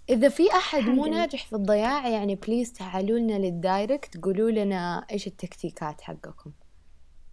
إذا 0.09 0.29
في 0.29 0.51
أحد 0.51 0.81
مو. 0.81 1.05
ناجح 1.05 1.45
في 1.45 1.53
الضياع 1.53 2.07
يعني 2.07 2.35
please 2.35 2.73
تعالوا 2.73 3.19
لنا 3.19 3.33
لل 3.33 3.54
direct 3.54 4.17
قولوا 4.17 4.51
لنا 4.51 5.05
إيش 5.11 5.27
ال 5.27 5.36
tacticات 5.36 6.01
حقكم. 6.01 6.51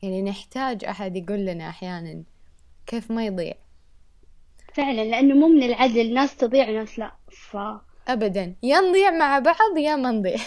يعني 0.03 0.23
نحتاج 0.23 0.85
أحد 0.85 1.17
يقول 1.17 1.47
لنا 1.47 1.69
أحيانا 1.69 2.23
كيف 2.87 3.11
ما 3.11 3.27
يضيع. 3.27 3.55
فعلا 4.75 5.05
لأنه 5.05 5.35
مو 5.35 5.49
من 5.49 5.63
العدل 5.63 6.15
ناس 6.15 6.37
تضيع 6.37 6.71
وناس 6.71 6.99
لا. 6.99 7.13
ف 7.31 7.57
أبدا. 8.09 8.55
يا 8.63 8.81
نضيع 8.81 9.11
مع 9.11 9.39
بعض 9.39 9.77
يا 9.77 9.97
ما 9.97 10.11
نضيع. 10.11 10.37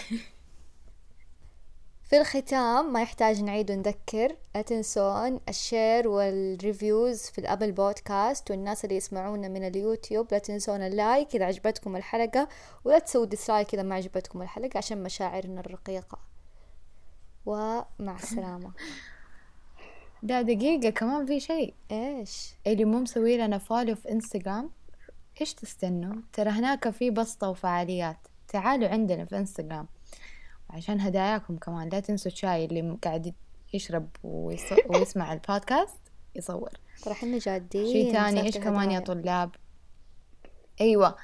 في 2.10 2.20
الختام 2.20 2.92
ما 2.92 3.02
يحتاج 3.02 3.42
نعيد 3.42 3.70
ونذكر 3.70 4.36
لا 4.54 4.62
تنسون 4.62 5.40
ال 5.48 5.58
share 5.58 6.08
وال 6.08 6.33
reviews 6.33 7.22
في 7.22 7.38
ال 7.38 7.44
Apple 7.44 7.72
Podcast 7.72 8.50
والناس 8.50 8.84
اللي 8.84 8.96
يسمعونا 8.96 9.48
من 9.48 9.66
اليوتيوب 9.66 10.26
لا 10.32 10.38
تنسون 10.38 10.82
ال 10.82 10.92
like 10.92 11.34
إذا 11.36 11.44
عجبتكم 11.44 11.96
الحلقة 11.96 12.48
ولا 12.84 12.98
تسووا 12.98 13.24
dislike 13.24 13.74
إذا 13.74 13.82
ما 13.82 13.94
عجبتكم 13.94 14.42
الحلقة 14.42 14.78
عشان 14.78 15.02
مشاعرنا 15.02 15.60
الرقيقة. 15.60 16.18
ومع 17.46 18.16
السلامة. 18.22 18.72
لا 20.22 20.42
دقيقة 20.42 20.90
كمان 20.90 21.26
في 21.26 21.40
شيء. 21.40 21.74
إيش؟ 21.90 22.54
اللي 22.66 22.84
مو 22.84 23.00
مسوي 23.00 23.36
لنا 23.36 23.58
follow 23.58 23.94
في 23.94 24.12
انستغرام 24.12 24.70
إيش 25.40 25.54
تستنوا؟ 25.54 26.14
ترى 26.32 26.50
هناك 26.50 26.90
في 26.90 27.10
بسطة 27.10 27.48
وفعاليات. 27.48 28.16
تعالوا 28.48 28.88
عندنا 28.88 29.24
في 29.24 29.36
إنستغرام. 29.38 29.88
وعشان 30.70 31.00
هداياكم 31.00 31.56
كمان 31.56 31.88
لا 31.88 32.00
تنسوا 32.00 32.30
الشاي 32.32 32.64
اللي 32.64 32.98
قاعد 33.04 33.34
يشرب 33.74 34.08
ويص... 34.22 34.72
ويسمع 34.90 35.32
البودكاست 35.32 36.00
يصور. 36.36 36.70
ترى 37.02 37.12
إحنا 37.12 37.38
جادين 37.38 37.92
شيء 37.92 38.12
تاني 38.12 38.32
مسافة 38.32 38.46
إيش 38.46 38.58
كمان 38.58 38.90
يا. 38.90 39.00
طلاب؟ 39.00 39.50
أيوه. 40.80 41.16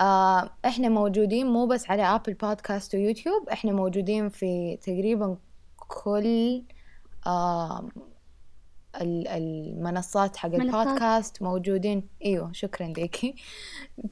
آه 0.00 0.50
إحنا 0.64 0.88
موجودين 0.88 1.46
مو 1.46 1.66
بس 1.66 1.90
على 1.90 2.02
ابل 2.02 2.34
بودكاست 2.34 2.94
ويوتيوب 2.94 3.48
إحنا 3.48 3.72
موجودين 3.72 4.28
في 4.28 4.76
تقريبا 4.76 5.36
كل 5.76 6.62
آه 7.26 7.88
المنصات 9.02 10.36
حق. 10.36 10.54
البودكاست 10.54 11.42
موجودين. 11.42 12.08
إيوه 12.24 12.52
شكرا 12.52 12.86
ليكي 12.86 13.34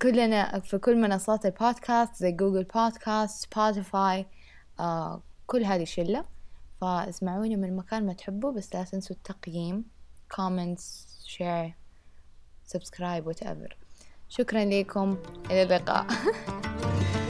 كلنا 0.02 0.60
في 0.60 0.78
كل 0.78 0.96
منصات 0.96 1.46
البودكاست 1.46 2.16
زي 2.16 2.32
Google 2.32 2.64
Podcast 2.64 3.46
Spotify 3.52 4.26
آه 4.80 5.22
كل 5.46 5.64
هذه 5.64 5.82
الشلة 5.82 6.24
فاسمعوني 6.80 7.56
من 7.56 7.76
مكان 7.76 8.06
ما 8.06 8.12
تحبوا 8.12 8.52
بس 8.52 8.74
لا 8.74 8.84
تنسوا 8.84 9.16
التقييم 9.16 9.84
comments 10.34 11.06
share 11.26 11.72
subscribe 12.76 13.24
whatever. 13.24 13.74
شكرا 14.28 14.64
لكم. 14.64 15.16
إلى 15.50 15.62
اللقاء. 15.62 16.06